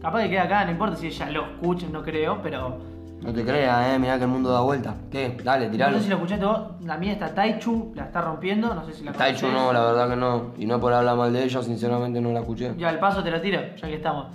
[0.01, 2.77] Capaz que queda acá, no importa si ella lo escucha, no creo, pero.
[3.21, 4.95] No te creas, eh, mirá que el mundo da vuelta.
[5.09, 5.35] ¿Qué?
[5.43, 5.93] Dale, tiralo.
[5.93, 6.59] No sé si lo escuchaste vos.
[6.81, 10.09] La mía está Taichu, la está rompiendo, no sé si la Taichu no, la verdad
[10.09, 10.53] que no.
[10.57, 12.73] Y no por hablar mal de ella, sinceramente no la escuché.
[12.77, 14.27] Ya, al paso te la tiro, ya que estamos.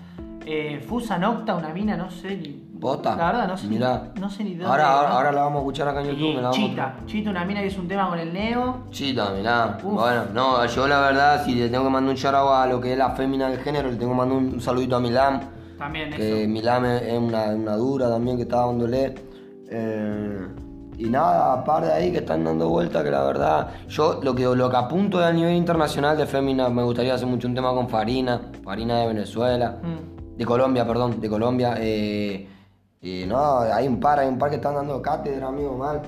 [0.44, 2.48] Eh, Fusa Nocta, una mina, no sé ni.
[2.80, 3.14] ¿Posta?
[3.14, 4.10] La verdad, no sé, Mirá.
[4.14, 4.64] Ni, no sé ni dónde.
[4.64, 6.36] Ahora, ahora, la vamos a escuchar acá en YouTube.
[6.36, 8.84] Me la vamos a Chita, Chita, una mina que hizo un tema con el Neo.
[8.90, 9.76] Chita, mirá.
[9.82, 10.00] Uf.
[10.00, 12.92] Bueno, no, yo la verdad, si le tengo que mandar un shout a lo que
[12.92, 15.40] es la fémina del género, le tengo que mandar un, un saludito a Milam.
[15.80, 16.48] También Que eso.
[16.48, 19.14] Milam es es una, una dura también que está dándole.
[19.68, 20.46] Eh,
[20.98, 24.44] y nada, aparte de ahí que están dando vueltas, que la verdad, yo lo que,
[24.44, 27.88] lo que apunto a nivel internacional de fémina, me gustaría hacer mucho un tema con
[27.88, 29.78] Farina, Farina de Venezuela.
[29.82, 30.36] Mm.
[30.36, 31.74] De Colombia, perdón, de Colombia.
[31.78, 32.46] eh,
[33.02, 36.02] y no, hay un par, hay un par que están dando cátedra, amigo, mal.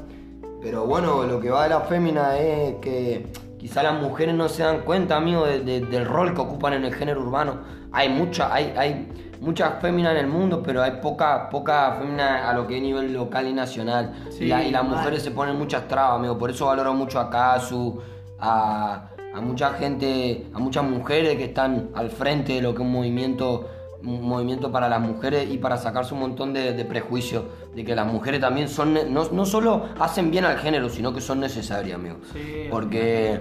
[0.60, 4.62] Pero bueno, lo que va de la fémina es que quizá las mujeres no se
[4.62, 7.60] dan cuenta, amigo, de- de- del rol que ocupan en el género urbano.
[7.92, 9.08] Hay mucha, hay, hay
[9.42, 13.12] muchas féminas en el mundo, pero hay poca, poca fémina a lo que es nivel
[13.12, 14.12] local y nacional.
[14.30, 16.38] Sí, y, la- y las mujeres se ponen muchas trabas, amigo.
[16.38, 18.00] Por eso valoro mucho a Kazu,
[18.38, 22.86] a, a mucha gente, a muchas mujeres que están al frente de lo que es
[22.86, 23.68] un movimiento,
[24.04, 27.94] un movimiento para las mujeres y para sacarse un montón de, de prejuicios de que
[27.94, 31.96] las mujeres también son, no, no solo hacen bien al género, sino que son necesarias,
[31.96, 32.16] amigo.
[32.32, 33.40] Sí, Porque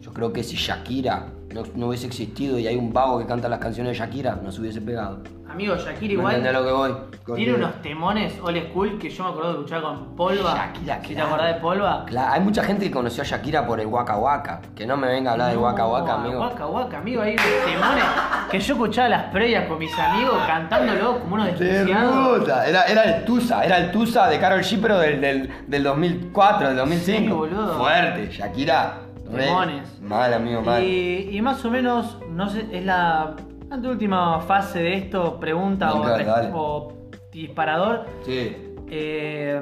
[0.00, 3.48] yo creo que si Shakira no, no hubiese existido y hay un vago que canta
[3.48, 5.20] las canciones de Shakira, no se hubiese pegado.
[5.48, 6.34] Amigo, Shakira ¿Me igual.
[6.34, 7.36] entendés a lo que voy?
[7.36, 10.52] Tiene unos temones old school que yo me acuerdo de escuchar con Polva.
[10.56, 12.04] Shakira, si te acordás de Polva.
[12.06, 14.60] Claro, hay mucha gente que conoció a Shakira por el Waka Waka.
[14.74, 16.40] Que no me venga a hablar No, Waka Waka, amigo.
[16.40, 18.04] Waka Waka, amigo, hay unos temones
[18.50, 22.48] que yo escuchaba las previas con mis amigos cantándolo como unos desquiciados.
[22.66, 26.68] Era, era el Tusa, era el Tusa de Carol G, pero del, del, del 2004,
[26.68, 27.20] del 2005.
[27.22, 27.78] Sí, boludo.
[27.78, 29.03] Fuerte, Shakira.
[29.34, 30.00] Demones.
[30.00, 30.82] Mal, amigo, mal.
[30.82, 33.36] Y, y más o menos, no sé, es la
[33.70, 36.92] anteúltima fase de esto, pregunta o,
[37.32, 38.06] disparador.
[38.24, 38.56] Sí.
[38.88, 39.60] Eh,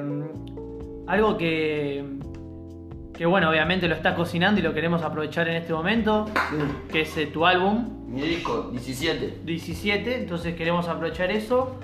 [1.07, 2.05] algo que,
[3.13, 6.25] que, bueno, obviamente lo estás cocinando y lo queremos aprovechar en este momento,
[6.91, 9.39] que es eh, tu álbum, Mi disco, 17.
[9.43, 11.79] 17, entonces queremos aprovechar eso.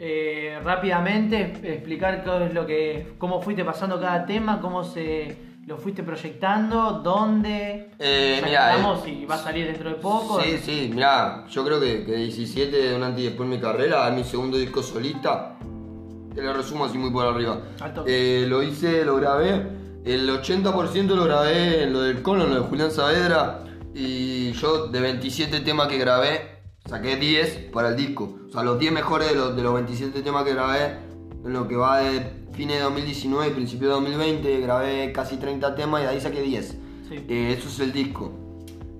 [0.00, 5.76] Eh, rápidamente explicar qué es lo que, cómo fuiste pasando cada tema, cómo se lo
[5.76, 7.90] fuiste proyectando, dónde.
[7.98, 10.40] Eh, estamos eh, y va a salir dentro de poco.
[10.40, 13.60] Sí, sí, mirá, yo creo que, que 17 de un antes y después de mi
[13.60, 15.58] carrera, es mi segundo disco solista.
[16.34, 17.60] Te lo resumo así muy por arriba.
[18.06, 19.66] Eh, lo hice, lo grabé.
[20.06, 23.64] El 80% lo grabé en lo del Cono, en lo de Julián Saavedra.
[23.94, 28.38] Y yo de 27 temas que grabé, saqué 10 para el disco.
[28.48, 30.96] O sea, los 10 mejores de los, de los 27 temas que grabé,
[31.44, 35.76] en lo que va de fines de 2019 y principio de 2020, grabé casi 30
[35.76, 36.66] temas y de ahí saqué 10.
[37.08, 37.24] Sí.
[37.28, 38.32] Eh, eso es el disco.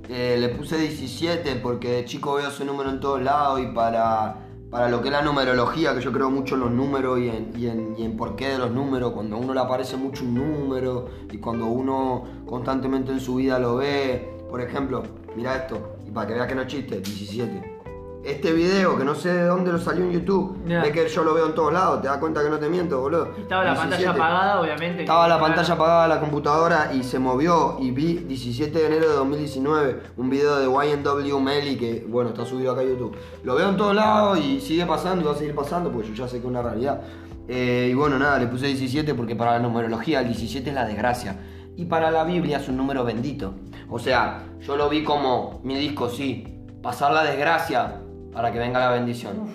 [0.08, 4.46] Eh, le puse 17 porque de chico veo ese número en todos lados y para,
[4.70, 7.52] para lo que es la numerología, que yo creo mucho en los números y en,
[7.58, 10.22] y, en, y en por qué de los números, cuando a uno le aparece mucho
[10.22, 15.02] un número y cuando uno constantemente en su vida lo ve, Por ejemplo,
[15.36, 17.77] mira esto, y para que veas que no es chiste, 17.
[18.24, 20.82] Este video, que no sé de dónde lo salió en YouTube, Ya.
[20.82, 23.00] ve que yo lo veo en todos lados, te das cuenta que no te miento,
[23.00, 23.28] boludo.
[23.38, 23.88] Estaba la 17.
[24.04, 25.00] pantalla apagada, obviamente.
[25.02, 29.08] Estaba la pantalla apagada de la computadora y se movió y vi 17 de enero
[29.08, 33.16] de 2019 un video de YNW Melly que, bueno, está subido acá a YouTube.
[33.44, 36.14] Lo veo en todos lados y sigue pasando y va a seguir pasando porque yo
[36.14, 37.00] ya sé que es una realidad.
[37.46, 40.84] Eh, y bueno, nada, le puse 17 porque para la numerología el 17 es la
[40.84, 41.38] desgracia.
[41.76, 43.54] Y para la Biblia es un número bendito.
[43.88, 46.44] O sea, yo lo vi como mi disco, sí,
[46.82, 48.02] pasar la desgracia
[48.38, 49.48] para que venga la bendición.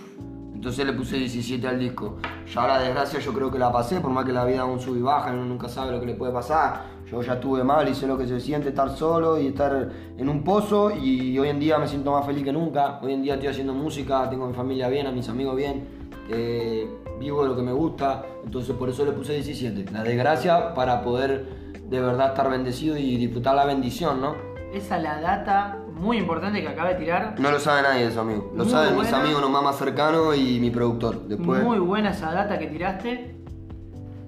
[0.53, 2.17] Entonces le puse 17 al disco.
[2.53, 4.99] Ya la desgracia yo creo que la pasé, por más que la vida aún sube
[4.99, 6.81] y baja, uno nunca sabe lo que le puede pasar.
[7.09, 10.27] Yo ya estuve mal y sé lo que se siente estar solo y estar en
[10.27, 12.99] un pozo y hoy en día me siento más feliz que nunca.
[13.01, 15.88] Hoy en día estoy haciendo música, tengo a mi familia bien, a mis amigos bien,
[16.29, 16.86] eh,
[17.21, 19.93] vivo de lo que me gusta, entonces por eso le puse 17.
[19.93, 21.45] La desgracia para poder
[21.89, 24.53] de verdad estar bendecido y disfrutar la bendición, ¿no?
[24.74, 27.36] Esa es la data muy importante que acaba de tirar.
[27.39, 28.51] No lo sabe nadie eso, amigo.
[28.55, 31.28] Lo Muy saben mis amigos nomás más cercanos y mi productor.
[31.28, 31.63] Después...
[31.63, 33.36] Muy buena esa data que tiraste.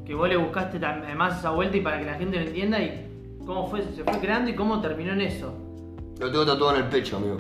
[0.06, 3.40] Que vos le buscaste además esa vuelta y para que la gente lo entienda y
[3.44, 5.52] cómo fue, se fue creando y cómo terminó en eso.
[6.20, 7.38] Lo tengo tatuado en el pecho, amigo.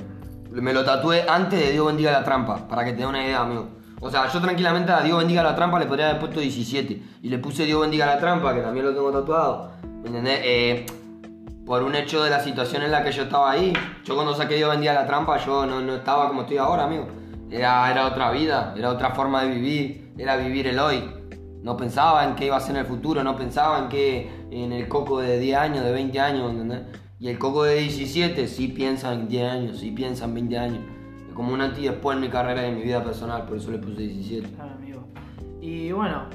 [0.51, 3.41] Me lo tatué antes de Dios bendiga la trampa, para que te dé una idea,
[3.41, 3.68] amigo.
[4.01, 7.01] O sea, yo tranquilamente a Dios bendiga la trampa le podría haber puesto 17.
[7.22, 9.70] Y le puse Dios bendiga la trampa, que también lo tengo tatuado.
[10.01, 10.39] ¿Me entendés?
[10.43, 10.86] Eh,
[11.66, 13.74] por un hecho de la situación en la que yo estaba ahí.
[14.03, 17.07] Yo cuando saqué Dios bendiga la trampa, yo no, no estaba como estoy ahora, amigo.
[17.49, 21.03] Era, era otra vida, era otra forma de vivir, era vivir el hoy.
[21.63, 24.72] No pensaba en qué iba a ser en el futuro, no pensaba en qué en
[24.72, 26.82] el coco de 10 años, de 20 años, ¿entendés?
[27.20, 30.80] Y el coco de 17 sí piensa en 10 años, sí piensa en 20 años.
[31.28, 33.72] Es como un anti después en mi carrera y en mi vida personal, por eso
[33.72, 34.49] le puse 17.
[34.49, 35.07] Claro, amigo.
[35.61, 36.26] Y bueno.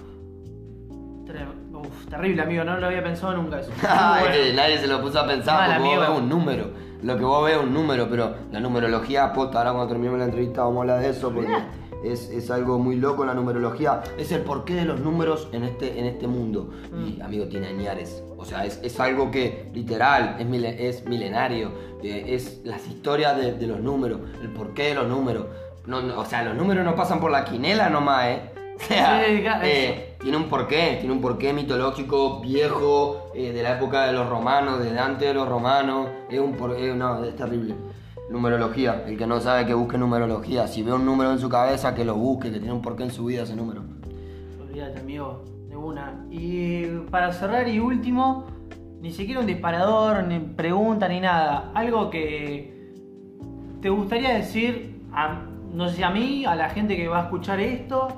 [1.81, 3.71] Uf, terrible, amigo, no lo había pensado nunca eso.
[3.89, 4.37] Ay, bueno.
[4.37, 6.71] que nadie se lo puso a pensar Mal, porque vos ves un número.
[7.03, 10.27] Lo que vos ves es un número, pero la numerología, posta, ahora cuando terminemos la
[10.27, 11.57] entrevista vamos a hablar de eso porque
[12.05, 14.03] es, es algo muy loco la numerología.
[14.19, 16.71] Es el porqué de los números en este, en este mundo.
[17.07, 18.23] Y amigo, tiene añares.
[18.37, 21.73] O sea, es, es algo que literal, es, mile- es milenario.
[22.03, 25.47] eh, es las historias de, de los números, el porqué de los números.
[25.87, 28.41] No, no, o sea, los números no pasan por la quinela nomás, ¿eh?
[28.81, 33.63] O sea, Sí, claro, eh, tiene un porqué, tiene un porqué mitológico viejo, eh, de
[33.63, 36.09] la época de los romanos, desde antes de los romanos.
[36.31, 37.75] Es un porqué, no, es terrible.
[38.31, 40.67] Numerología, el que no sabe que busque numerología.
[40.67, 43.11] Si ve un número en su cabeza, que lo busque, que tiene un porqué en
[43.11, 43.83] su vida ese número.
[44.61, 46.25] Olvídate, amigo, de una.
[46.31, 48.47] Y para cerrar y último,
[49.01, 51.73] ni siquiera un disparador, ni pregunta, ni nada.
[51.75, 52.79] Algo que
[53.83, 57.23] te gustaría decir, a- no sé si a mí, a la gente que va a
[57.25, 58.09] escuchar esto,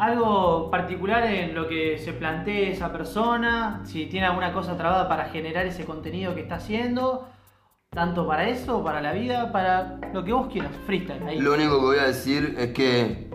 [0.00, 5.26] algo particular en lo que se plantee esa persona, si tiene alguna cosa trabada para
[5.26, 7.28] generar ese contenido que está haciendo,
[7.90, 11.22] tanto para eso, para la vida, para lo que vos quieras, freestyle.
[11.26, 11.38] Ahí.
[11.38, 13.28] Lo único que voy a decir es que,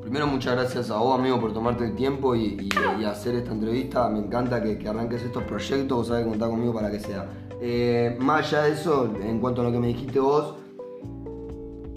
[0.00, 2.68] primero, muchas gracias a vos, amigo, por tomarte el tiempo y,
[3.04, 4.08] hacer esta entrevista.
[4.08, 7.26] Me encanta que, que arranques estos proyectos, vos sabés contar conmigo para que sea.
[7.60, 10.54] Eh, más allá de eso, en cuanto a lo que me dijiste vos,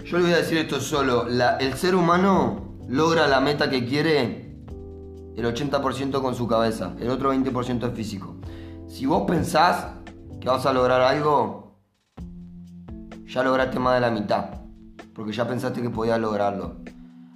[0.03, 1.27] yo le voy a decir esto solo.
[1.59, 4.45] El ser humano logra la meta que quiere
[5.35, 8.35] el 80% con su cabeza, el otro 20% es físico.
[8.87, 9.87] Si vos pensás
[10.39, 11.75] que vas a lograr algo,
[13.25, 14.45] ya lograste más de la mitad,
[15.13, 16.77] porque ya pensaste que podías lograrlo.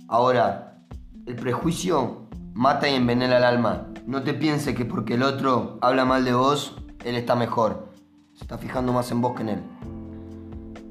[0.08, 0.78] Ahora,
[1.26, 3.88] el prejuicio mata y envenena el alma.
[4.06, 7.90] No te pienses que porque el otro habla mal de vos, él está mejor.
[8.34, 9.64] Se está fijando más en vos que en él.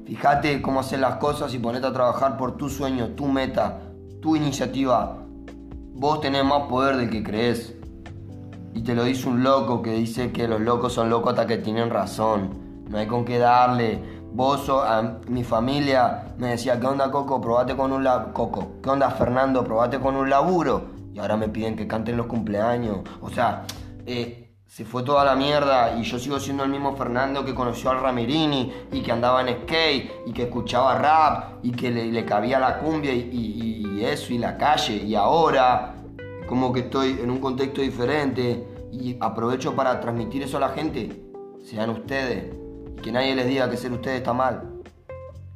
[0.05, 3.88] Fíjate cómo hacer las cosas y ponete a trabajar por tu sueño, tu meta,
[4.21, 5.17] tu iniciativa.
[5.93, 7.75] Vos tenés más poder del que crees.
[8.73, 11.57] Y te lo dice un loco que dice que los locos son locos hasta que
[11.57, 12.49] tienen razón.
[12.89, 14.01] No hay con qué darle.
[14.31, 17.41] Vos, a mi familia me decía, ¿qué onda Coco?
[17.41, 18.33] Probate con un laburo.
[18.33, 19.63] Coco, ¿qué onda Fernando?
[19.63, 20.83] Probate con un laburo.
[21.13, 22.99] Y ahora me piden que canten los cumpleaños.
[23.21, 23.65] O sea,
[24.05, 24.48] eh,
[24.79, 27.99] se fue toda la mierda y yo sigo siendo el mismo Fernando que conoció al
[27.99, 32.79] Ramirini y que andaba en skate y que escuchaba rap y que le, cabía la
[32.79, 34.95] cumbia y, eso y la calle.
[34.95, 35.95] Y ahora
[36.47, 41.25] como que estoy en un contexto diferente y aprovecho para transmitir eso a la gente.
[41.61, 42.55] Sean ustedes.
[43.03, 44.63] Que nadie les diga que ser ustedes está mal.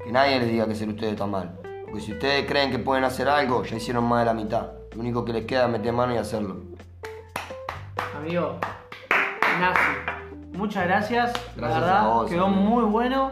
[0.03, 1.61] Que nadie les diga que ser ustedes está mal.
[1.85, 4.71] Porque si ustedes creen que pueden hacer algo, ya hicieron más de la mitad.
[4.93, 6.57] Lo único que les queda es meter mano y hacerlo.
[8.17, 8.59] Amigo,
[9.59, 11.33] Nazi, muchas gracias.
[11.55, 12.61] Gracias la verdad, a vos, quedó amigo.
[12.61, 13.31] muy bueno.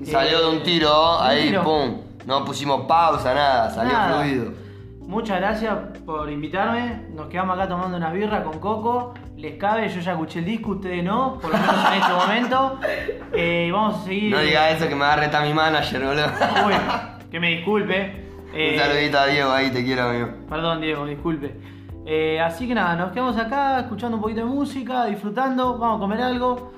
[0.00, 1.62] Y Eh, salió de un tiro, un ahí, tiro.
[1.62, 2.00] pum.
[2.26, 4.20] No pusimos pausa, nada, salió Nada.
[4.22, 4.52] fluido.
[5.00, 5.72] Muchas gracias
[6.04, 7.06] por invitarme.
[7.14, 10.70] Nos quedamos acá tomando unas birras con Coco les cabe, yo ya escuché el disco,
[10.72, 12.78] ustedes no, por lo menos en este momento.
[13.34, 14.32] Eh, vamos a seguir.
[14.34, 16.24] No diga eso que me va a retar mi manager, boludo.
[16.66, 16.72] Uy,
[17.30, 18.24] que me disculpe.
[18.54, 20.28] Eh, Un saludito a Diego ahí, te quiero, amigo.
[20.48, 21.54] Perdón, Diego, disculpe.
[22.08, 26.00] Eh, así que nada, nos quedamos acá escuchando un poquito de música, disfrutando, vamos a
[26.00, 26.70] comer algo.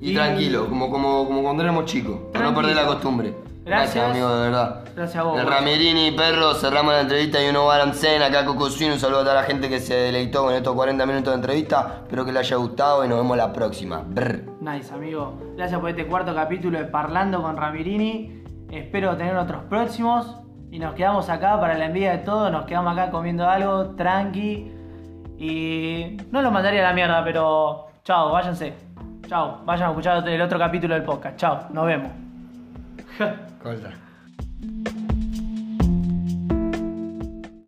[0.00, 3.34] Y, tranquilo, como, como, como cuando éramos chicos, para no perder la costumbre.
[3.64, 4.10] Gracias.
[4.10, 4.84] amigo, de verdad.
[4.96, 5.38] Gracias a vos.
[5.38, 5.58] El boludo.
[5.58, 9.34] Ramirini, perro, cerramos la entrevista y uno Balancen, acá Coco Swing, un saludo a toda
[9.34, 12.00] la gente que se deleitó con estos 40 minutos de entrevista.
[12.02, 14.02] Espero que les haya gustado y nos vemos la próxima.
[14.04, 14.42] Brr.
[14.60, 15.34] Nice, amigo.
[15.56, 18.42] Gracias por este cuarto capítulo de Parlando con Ramirini.
[18.70, 20.38] Espero tener otros próximos.
[20.72, 22.50] Y nos quedamos acá para la envidia de todos.
[22.50, 24.72] Nos quedamos acá comiendo algo, tranqui.
[25.38, 28.72] Y no los mandaría a la mierda, pero chao, váyanse.
[29.28, 31.36] Chao, vayan a escuchar el otro capítulo del podcast.
[31.36, 32.10] Chao, nos vemos.
[33.62, 34.01] Cosa.